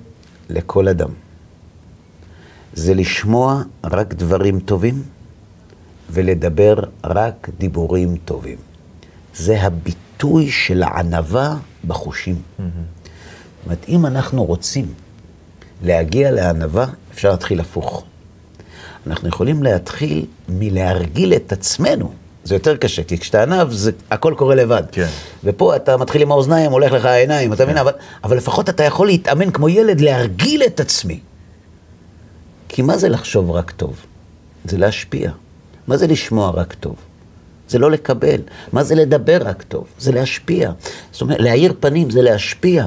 לכל 0.49 0.88
אדם. 0.88 1.09
זה 2.73 2.93
לשמוע 2.93 3.63
רק 3.84 4.13
דברים 4.13 4.59
טובים 4.59 5.03
ולדבר 6.14 6.76
רק 7.03 7.49
דיבורים 7.57 8.18
טובים. 8.26 8.57
זה 9.36 9.61
הביטוי 9.61 10.51
של 10.51 10.84
הענווה 10.84 11.55
בחושים. 11.88 12.36
זאת 12.57 13.66
אומרת, 13.66 13.86
אם 13.88 14.05
אנחנו 14.05 14.45
רוצים 14.45 14.93
להגיע 15.84 16.32
לענווה, 16.32 16.86
אפשר 17.14 17.32
להתחיל 17.32 17.59
הפוך. 17.59 18.03
אנחנו 19.07 19.30
יכולים 19.30 19.64
להתחיל 19.64 20.26
מלהרגיל 20.49 21.34
את 21.34 21.51
עצמנו. 21.51 22.14
זה 22.43 22.55
יותר 22.55 22.78
קשה, 22.78 23.03
כי 23.03 23.18
כשאתה 23.18 23.43
ענב, 23.43 23.72
זה, 23.72 23.91
הכל 24.11 24.34
קורה 24.38 24.55
לבד. 24.55 24.84
כן. 24.91 25.07
ופה 25.43 25.76
אתה 25.76 25.97
מתחיל 25.97 26.22
עם 26.22 26.32
האוזניים, 26.32 26.72
הולך 26.72 26.91
לך 26.91 27.05
העיניים, 27.05 27.53
אתה 27.53 27.64
מבין? 27.64 27.78
אבל, 27.78 27.91
אבל 28.24 28.38
לפחות 28.38 28.70
אתה 28.70 28.84
יכול 28.84 29.07
להתאמן 29.07 29.51
כמו 29.51 29.70
ילד, 29.70 30.01
להרגיל 30.01 30.64
את 30.64 30.80
עצמי. 30.80 31.20
כי 32.70 32.82
מה 32.82 32.97
זה 32.97 33.09
לחשוב 33.09 33.51
רק 33.51 33.72
טוב? 33.72 33.95
זה 34.66 34.78
להשפיע. 34.78 35.32
מה 35.88 35.97
זה 35.97 36.07
לשמוע 36.07 36.51
רק 36.51 36.73
טוב? 36.73 36.95
זה 37.69 37.79
לא 37.79 37.91
לקבל. 37.91 38.41
מה 38.73 38.84
זה 38.84 38.95
לדבר 38.95 39.38
רק 39.41 39.63
טוב? 39.63 39.86
זה 39.99 40.11
להשפיע. 40.11 40.71
זאת 41.11 41.21
אומרת, 41.21 41.39
להאיר 41.39 41.73
פנים 41.79 42.09
זה 42.09 42.21
להשפיע. 42.21 42.86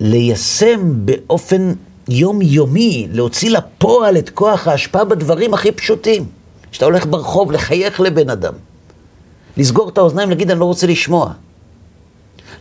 ליישם 0.00 1.06
באופן 1.06 1.72
יומיומי, 2.08 3.08
להוציא 3.12 3.50
לפועל 3.50 4.16
את 4.18 4.30
כוח 4.30 4.68
ההשפעה 4.68 5.04
בדברים 5.04 5.54
הכי 5.54 5.72
פשוטים. 5.72 6.26
כשאתה 6.70 6.84
הולך 6.84 7.06
ברחוב, 7.06 7.52
לחייך 7.52 8.00
לבן 8.00 8.30
אדם. 8.30 8.54
לסגור 9.56 9.88
את 9.88 9.98
האוזניים, 9.98 10.30
להגיד, 10.30 10.50
אני 10.50 10.60
לא 10.60 10.64
רוצה 10.64 10.86
לשמוע. 10.86 11.32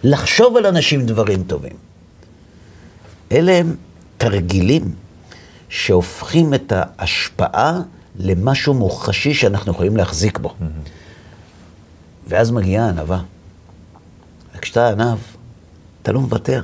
לחשוב 0.04 0.58
על 0.58 0.66
אנשים 0.66 1.06
דברים 1.06 1.44
טובים. 1.44 1.74
אלה 3.32 3.52
הם 3.52 3.76
תרגילים 4.18 4.92
שהופכים 5.70 6.54
את 6.54 6.74
ההשפעה 6.76 7.82
למשהו 8.20 8.74
מוחשי 8.74 9.34
שאנחנו 9.34 9.72
יכולים 9.72 9.98
להחזיק 9.98 10.38
בו. 10.38 10.54
ואז 12.28 12.52
מגיעה 12.52 12.86
הענווה. 12.86 13.22
וכשאתה 14.56 14.90
ענב, 14.90 15.18
אתה 16.02 16.12
לא 16.12 16.20
מוותר. 16.20 16.62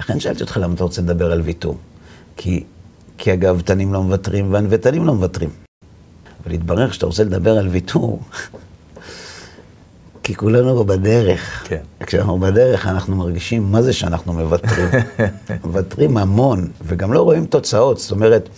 לכן 0.00 0.20
שאלתי 0.20 0.42
אותך 0.42 0.56
למה 0.56 0.74
אתה 0.74 0.84
רוצה 0.84 1.02
לדבר 1.02 1.32
על 1.32 1.40
ויתור. 1.40 1.78
כי, 2.36 2.64
כי 3.18 3.30
הגאוותנים 3.32 3.92
לא 3.92 4.02
מוותרים 4.02 4.52
והנבטנים 4.52 5.06
לא 5.06 5.14
מוותרים. 5.14 5.50
אבל 6.44 6.54
התברר 6.54 6.90
שאתה 6.90 7.06
רוצה 7.06 7.24
לדבר 7.24 7.58
על 7.58 7.68
ויתור, 7.68 8.22
כי 10.22 10.34
כולנו 10.34 10.84
בדרך. 10.84 11.64
כן. 11.68 11.82
כשאנחנו 12.06 12.38
בדרך 12.38 12.86
אנחנו 12.86 13.16
מרגישים 13.16 13.72
מה 13.72 13.82
זה 13.82 13.92
שאנחנו 13.92 14.32
מוותרים. 14.32 14.88
מוותרים 15.64 16.16
המון, 16.16 16.68
וגם 16.82 17.12
לא 17.12 17.22
רואים 17.22 17.46
תוצאות. 17.46 17.98
זאת 17.98 18.10
אומרת, 18.10 18.48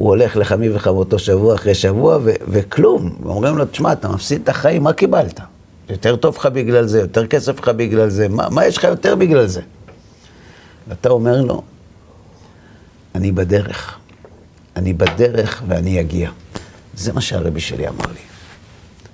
הוא 0.00 0.08
הולך 0.08 0.36
לחמי 0.36 0.70
וחמותו 0.70 1.18
שבוע 1.18 1.54
אחרי 1.54 1.74
שבוע, 1.74 2.18
ו- 2.24 2.30
וכלום. 2.48 3.16
ואומרים 3.22 3.58
לו, 3.58 3.64
תשמע, 3.64 3.92
אתה 3.92 4.08
מפסיד 4.08 4.40
את 4.42 4.48
החיים, 4.48 4.82
מה 4.82 4.92
קיבלת? 4.92 5.40
יותר 5.90 6.16
טוב 6.16 6.36
לך 6.36 6.46
בגלל 6.46 6.86
זה, 6.86 7.00
יותר 7.00 7.26
כסף 7.26 7.60
לך 7.60 7.68
בגלל 7.68 8.08
זה, 8.08 8.28
מה, 8.28 8.48
מה 8.48 8.66
יש 8.66 8.76
לך 8.76 8.84
יותר 8.84 9.14
בגלל 9.14 9.46
זה? 9.46 9.60
ואתה 10.88 11.08
אומר 11.08 11.42
לו, 11.42 11.62
אני 13.14 13.32
בדרך. 13.32 13.98
אני 14.76 14.92
בדרך 14.92 15.62
ואני 15.68 16.00
אגיע. 16.00 16.30
זה 16.94 17.12
מה 17.12 17.20
שהרבי 17.20 17.60
שלי 17.60 17.88
אמר 17.88 18.06
לי. 18.06 18.20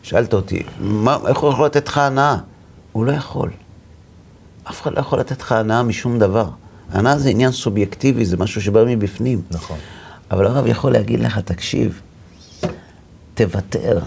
שאלת 0.03 0.35
אותי, 0.35 0.63
מה, 0.81 1.19
איך 1.29 1.39
הוא 1.39 1.51
יכול 1.51 1.67
לתת 1.67 1.89
לך 1.89 1.99
הנאה? 1.99 2.37
הוא 2.93 3.05
לא 3.05 3.13
יכול. 3.13 3.51
אף 4.71 4.83
אחד 4.83 4.93
לא 4.93 5.01
יכול 5.01 5.21
לתת 5.21 5.41
לך 5.41 5.53
הנאה 5.53 5.83
משום 5.83 6.19
דבר. 6.19 6.49
הנאה 6.91 7.19
זה 7.19 7.29
עניין 7.29 7.53
סובייקטיבי, 7.53 8.25
זה 8.25 8.37
משהו 8.37 8.63
שבא 8.63 8.85
מבפנים. 8.85 9.43
נכון. 9.51 9.79
אבל 10.31 10.47
הרב 10.47 10.67
יכול 10.67 10.93
להגיד 10.93 11.21
לך, 11.21 11.39
תקשיב, 11.39 12.01
תוותר. 13.35 14.01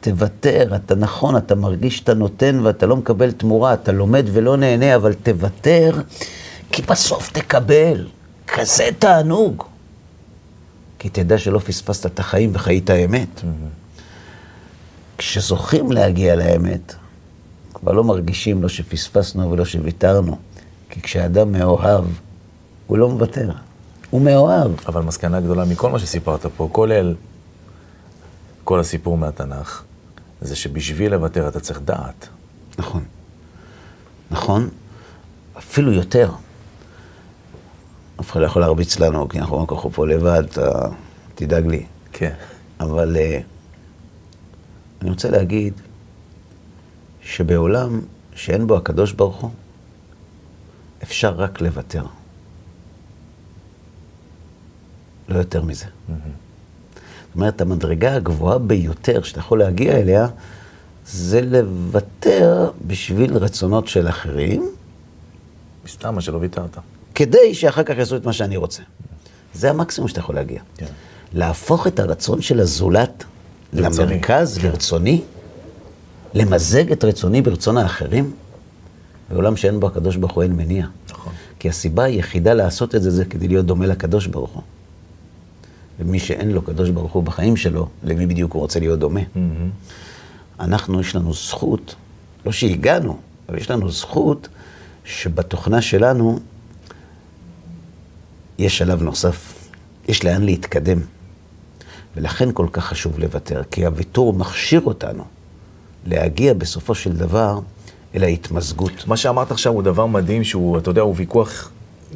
תוותר, 0.00 0.76
אתה 0.76 0.94
נכון, 0.94 1.36
אתה 1.36 1.54
מרגיש 1.54 1.96
שאתה 1.96 2.14
נותן 2.14 2.60
ואתה 2.62 2.86
לא 2.86 2.96
מקבל 2.96 3.32
תמורה, 3.32 3.74
אתה 3.74 3.92
לומד 3.92 4.24
ולא 4.32 4.56
נהנה, 4.56 4.96
אבל 4.96 5.14
תוותר, 5.14 6.00
כי 6.72 6.82
בסוף 6.82 7.30
תקבל. 7.32 8.08
כזה 8.46 8.88
תענוג. 8.98 9.64
כי 10.98 11.08
תדע 11.08 11.38
שלא 11.38 11.58
פספסת 11.58 12.06
את 12.06 12.18
החיים 12.18 12.50
וחיית 12.52 12.90
האמת. 12.90 13.40
כשזוכים 15.18 15.92
להגיע 15.92 16.36
לאמת, 16.36 16.94
כבר 17.74 17.92
לא 17.92 18.04
מרגישים 18.04 18.62
לא 18.62 18.68
שפספסנו 18.68 19.50
ולא 19.50 19.64
שוויתרנו. 19.64 20.38
כי 20.90 21.02
כשאדם 21.02 21.52
מאוהב, 21.52 22.04
הוא 22.86 22.98
לא 22.98 23.08
מוותר. 23.08 23.50
הוא 24.14 24.22
מאוהב. 24.22 24.70
אבל 24.86 25.02
מסקנה 25.02 25.40
גדולה 25.40 25.64
מכל 25.64 25.90
מה 25.90 25.98
שסיפרת 25.98 26.46
פה, 26.56 26.68
כולל 26.72 27.14
כל 28.64 28.80
הסיפור 28.80 29.18
מהתנ"ך, 29.18 29.82
זה 30.40 30.56
שבשביל 30.56 31.12
לוותר 31.12 31.48
אתה 31.48 31.60
צריך 31.60 31.80
דעת. 31.80 32.28
נכון. 32.78 33.04
נכון, 34.30 34.68
אפילו 35.58 35.92
יותר. 35.92 36.30
אף 38.20 38.30
אחד 38.30 38.40
לא 38.40 38.46
יכול 38.46 38.62
להרביץ 38.62 38.98
לנו, 38.98 39.28
כי 39.28 39.38
אנחנו 39.38 39.60
אנחנו 39.60 39.90
פה 39.90 40.06
לבד, 40.06 40.42
אתה 40.50 40.88
תדאג 41.34 41.66
לי. 41.66 41.86
כן. 42.12 42.34
אבל 42.80 43.16
uh, 43.16 43.42
אני 45.02 45.10
רוצה 45.10 45.30
להגיד 45.30 45.74
שבעולם 47.22 48.00
שאין 48.34 48.66
בו 48.66 48.76
הקדוש 48.76 49.12
ברוך 49.12 49.36
הוא, 49.36 49.50
אפשר 51.02 51.34
רק 51.34 51.60
לוותר. 51.60 52.04
לא 55.28 55.38
יותר 55.38 55.62
מזה. 55.62 55.84
זאת 56.06 57.36
אומרת, 57.36 57.60
המדרגה 57.60 58.14
הגבוהה 58.14 58.58
ביותר 58.58 59.22
שאתה 59.22 59.40
יכול 59.40 59.58
להגיע 59.58 59.96
אליה, 59.96 60.26
זה 61.06 61.40
לוותר 61.40 62.70
בשביל 62.86 63.36
רצונות 63.36 63.88
של 63.88 64.08
אחרים, 64.08 64.70
מסתם 65.84 66.14
מה 66.14 66.20
שלא 66.20 66.36
ויתרת. 66.36 66.78
כדי 67.14 67.54
שאחר 67.54 67.82
כך 67.82 67.98
יעשו 67.98 68.16
את 68.16 68.24
מה 68.24 68.32
שאני 68.32 68.56
רוצה. 68.56 68.82
זה 69.54 69.70
המקסימום 69.70 70.08
שאתה 70.08 70.20
יכול 70.20 70.34
להגיע. 70.34 70.60
כן. 70.76 70.86
להפוך 71.32 71.86
את 71.86 71.98
הרצון 71.98 72.42
של 72.42 72.60
הזולת 72.60 73.24
לרצוני. 73.72 74.12
למרכז, 74.12 74.58
כן. 74.58 74.68
לרצוני, 74.68 75.22
למזג 76.34 76.92
את 76.92 77.04
רצוני 77.04 77.42
ברצון 77.42 77.76
האחרים, 77.76 78.32
בעולם 79.30 79.56
שאין 79.56 79.80
בו 79.80 79.86
הקדוש 79.86 80.16
ברוך 80.16 80.32
הוא 80.32 80.42
אין 80.42 80.52
מניע. 80.52 80.86
נכון. 81.10 81.32
כי 81.58 81.68
הסיבה 81.68 82.04
היחידה 82.04 82.54
לעשות 82.54 82.94
את 82.94 83.02
זה, 83.02 83.10
זה 83.10 83.24
כדי 83.24 83.48
להיות 83.48 83.66
דומה 83.66 83.86
לקדוש 83.86 84.26
ברוך 84.26 84.50
הוא. 84.50 84.62
ומי 86.00 86.18
שאין 86.18 86.50
לו 86.50 86.62
קדוש 86.62 86.90
ברוך 86.90 87.12
הוא 87.12 87.22
בחיים 87.22 87.56
שלו, 87.56 87.88
למי 88.04 88.26
בדיוק 88.26 88.52
הוא 88.52 88.60
רוצה 88.62 88.80
להיות 88.80 88.98
דומה? 88.98 89.20
אנחנו, 90.60 91.00
יש 91.00 91.16
לנו 91.16 91.34
זכות, 91.34 91.94
לא 92.46 92.52
שהגענו, 92.52 93.18
אבל 93.48 93.58
יש 93.58 93.70
לנו 93.70 93.90
זכות 93.90 94.48
שבתוכנה 95.04 95.82
שלנו 95.82 96.38
יש 98.58 98.78
שלב 98.78 99.02
נוסף, 99.02 99.68
יש 100.08 100.24
לאן 100.24 100.42
להתקדם. 100.42 100.98
ולכן 102.16 102.52
כל 102.52 102.66
כך 102.72 102.84
חשוב 102.84 103.18
לוותר, 103.18 103.62
כי 103.70 103.86
הוויתור 103.86 104.32
מכשיר 104.32 104.80
אותנו 104.80 105.24
להגיע 106.06 106.54
בסופו 106.54 106.94
של 106.94 107.16
דבר 107.16 107.60
אל 108.14 108.24
ההתמזגות. 108.24 108.92
מה 109.06 109.16
שאמרת 109.16 109.50
עכשיו 109.50 109.72
הוא 109.72 109.82
דבר 109.82 110.06
מדהים, 110.06 110.44
שהוא, 110.44 110.78
אתה 110.78 110.90
יודע, 110.90 111.02
הוא 111.02 111.14
ויכוח 111.16 111.70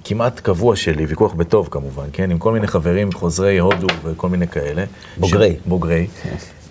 כמעט 0.05 0.41
קבוע 0.41 0.77
שלי, 0.77 1.07
ויכוח 1.07 1.35
בטוב 1.35 1.69
כמובן, 1.71 2.07
כן? 2.13 2.31
עם 2.31 2.39
כל 2.39 2.53
מיני 2.53 2.67
חברים 2.67 3.13
חוזרי 3.13 3.59
הודו 3.59 3.87
וכל 4.05 4.29
מיני 4.29 4.49
כאלה. 4.49 4.85
בוגרי. 5.19 5.57
ש... 5.65 5.69
בוגרי. 5.69 6.07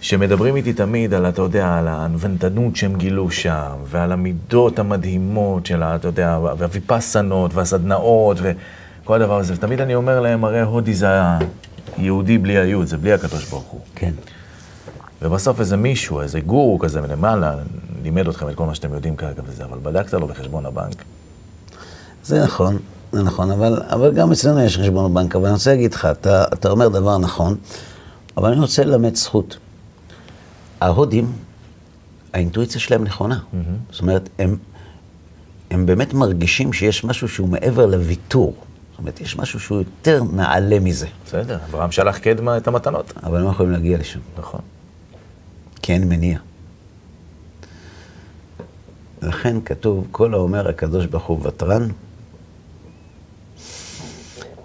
שמדברים 0.02 0.56
איתי 0.56 0.74
תמיד 0.74 1.14
על, 1.14 1.30
אתה 1.30 1.42
יודע, 1.42 1.78
על 1.78 1.88
הנוונתנות 1.88 2.76
שהם 2.76 2.96
גילו 2.96 3.32
שם, 3.32 3.76
ועל 3.86 4.12
המידות 4.12 4.80
המדהימות 4.80 5.66
של, 5.66 5.84
אתה 5.84 6.08
יודע, 6.08 6.40
והוויפסנות, 6.58 7.54
והסדנאות, 7.54 8.38
וכל 8.42 9.22
הדבר 9.22 9.38
הזה. 9.38 9.54
ותמיד 9.54 9.82
אני 9.82 9.96
אומר 9.96 10.20
להם, 10.20 10.44
הרי 10.44 10.62
הודי 10.62 10.94
זה 10.94 11.08
היהודי 11.98 12.38
בלי 12.38 12.58
היוד, 12.58 12.88
זה 12.88 12.98
בלי 12.98 13.14
הקדוש 13.14 13.50
ברוך 13.50 13.66
הוא. 13.66 13.82
כן. 13.96 14.12
ובסוף 15.22 15.60
איזה 15.60 15.78
מישהו, 15.78 16.22
איזה 16.22 16.40
גורו 16.40 16.80
כזה 16.80 17.02
מלמעלה, 17.02 17.56
לימד 18.04 18.28
אתכם 18.28 18.50
את 18.50 18.56
כל 18.56 18.66
מה 18.66 18.76
שאתם 18.76 18.94
יודעים 18.94 19.16
כרגע 19.16 19.42
וזה, 19.46 19.64
אבל 19.66 19.78
בדקת 19.84 20.14
לו 20.14 20.28
בחשבון 20.28 20.66
הבנק. 20.66 21.04
זה 22.24 22.44
נכון, 22.44 22.78
זה 23.18 23.24
נכון, 23.24 23.52
אבל, 23.52 23.82
אבל 23.90 24.14
גם 24.14 24.32
אצלנו 24.32 24.60
יש 24.62 24.78
חשבון 24.78 25.14
בנק, 25.14 25.36
אבל 25.36 25.46
אני 25.46 25.54
רוצה 25.54 25.72
להגיד 25.72 25.94
לך, 25.94 26.06
אתה, 26.06 26.46
אתה 26.54 26.70
אומר 26.70 26.88
דבר 26.88 27.18
נכון, 27.18 27.56
אבל 28.38 28.52
אני 28.52 28.62
רוצה 28.62 28.84
ללמד 28.84 29.16
זכות. 29.16 29.58
ההודים, 30.82 31.32
האינטואיציה 32.34 32.82
שלהם 32.82 33.04
נכונה. 33.04 33.40
זאת 33.92 34.02
אומרת, 34.02 34.30
הם, 34.40 34.58
הם 35.72 35.86
באמת 35.86 36.14
מרגישים 36.14 36.74
שיש 36.74 37.04
משהו 37.04 37.28
שהוא 37.28 37.50
מעבר 37.50 37.86
לוויתור. 37.86 38.54
זאת 38.92 39.00
אומרת, 39.00 39.22
יש 39.22 39.38
משהו 39.38 39.60
שהוא 39.60 39.78
יותר 39.78 40.24
נעלה 40.34 40.80
מזה. 40.80 41.08
בסדר, 41.26 41.58
אברהם 41.70 41.92
שלח 41.92 42.18
קדמה 42.18 42.58
את 42.58 42.68
המתנות. 42.68 43.14
אבל 43.24 43.38
הם 43.38 43.44
לא 43.44 43.50
יכולים 43.50 43.72
להגיע 43.72 43.98
לשם, 43.98 44.20
נכון. 44.40 44.62
כי 45.82 45.94
אין 45.94 46.10
מניע. 46.10 46.40
לכן 49.22 49.62
כתוב, 49.66 50.08
כל 50.12 50.34
האומר 50.34 50.70
הקדוש 50.70 51.06
ברוך 51.06 51.26
הוא 51.26 51.40
ותרן, 51.44 51.88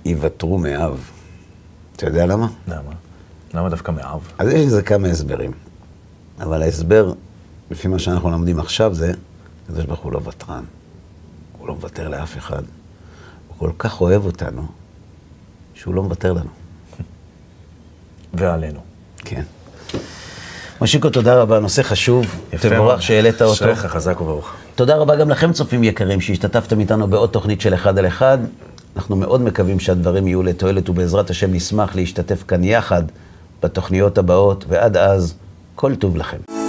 יוותרו 0.04 0.58
מאב. 0.58 1.10
אתה 1.96 2.06
יודע 2.06 2.26
למה? 2.26 2.48
למה? 2.68 2.92
למה 3.54 3.68
דווקא 3.68 3.90
מאב? 3.90 4.32
אז 4.38 4.48
יש 4.48 4.66
לזה 4.66 4.82
כמה 4.82 5.08
הסברים. 5.08 5.52
אבל 6.40 6.62
ההסבר, 6.62 7.12
לפי 7.70 7.88
מה 7.88 7.98
שאנחנו 7.98 8.30
לומדים 8.30 8.58
עכשיו, 8.58 8.94
זה, 8.94 9.12
הקדוש 9.64 9.84
ברוך 9.84 10.00
הוא 10.00 10.12
לא 10.12 10.20
ותרן. 10.28 10.64
הוא 11.58 11.68
לא 11.68 11.74
מוותר 11.74 12.08
לאף 12.08 12.38
אחד. 12.38 12.62
הוא 13.48 13.56
כל 13.58 13.70
כך 13.78 14.00
אוהב 14.00 14.24
אותנו, 14.24 14.66
שהוא 15.74 15.94
לא 15.94 16.02
מוותר 16.02 16.32
לנו. 16.32 16.50
ועלינו. 18.34 18.80
כן. 19.18 19.42
מושיקו, 20.80 21.10
תודה 21.10 21.40
רבה, 21.40 21.60
נושא 21.60 21.82
חשוב. 21.82 22.26
יפה 22.52 22.70
תבורך. 22.70 23.02
שהעלית 23.02 23.42
אותו. 23.42 23.52
אשריך, 23.52 23.86
חזק 23.86 24.20
וברוך. 24.20 24.54
תודה 24.74 24.96
רבה 24.96 25.16
גם 25.16 25.30
לכם, 25.30 25.52
צופים 25.52 25.84
יקרים, 25.84 26.20
שהשתתפתם 26.20 26.80
איתנו 26.80 27.08
בעוד 27.08 27.30
תוכנית 27.30 27.60
של 27.60 27.74
אחד 27.74 27.98
על 27.98 28.06
אחד. 28.06 28.38
אנחנו 28.96 29.16
מאוד 29.16 29.42
מקווים 29.42 29.80
שהדברים 29.80 30.26
יהיו 30.26 30.42
לתועלת, 30.42 30.88
ובעזרת 30.88 31.30
השם 31.30 31.52
נשמח 31.52 31.96
להשתתף 31.96 32.44
כאן 32.48 32.64
יחד 32.64 33.02
בתוכניות 33.62 34.18
הבאות, 34.18 34.64
ועד 34.68 34.96
אז, 34.96 35.34
כל 35.74 35.94
טוב 35.94 36.16
לכם. 36.16 36.61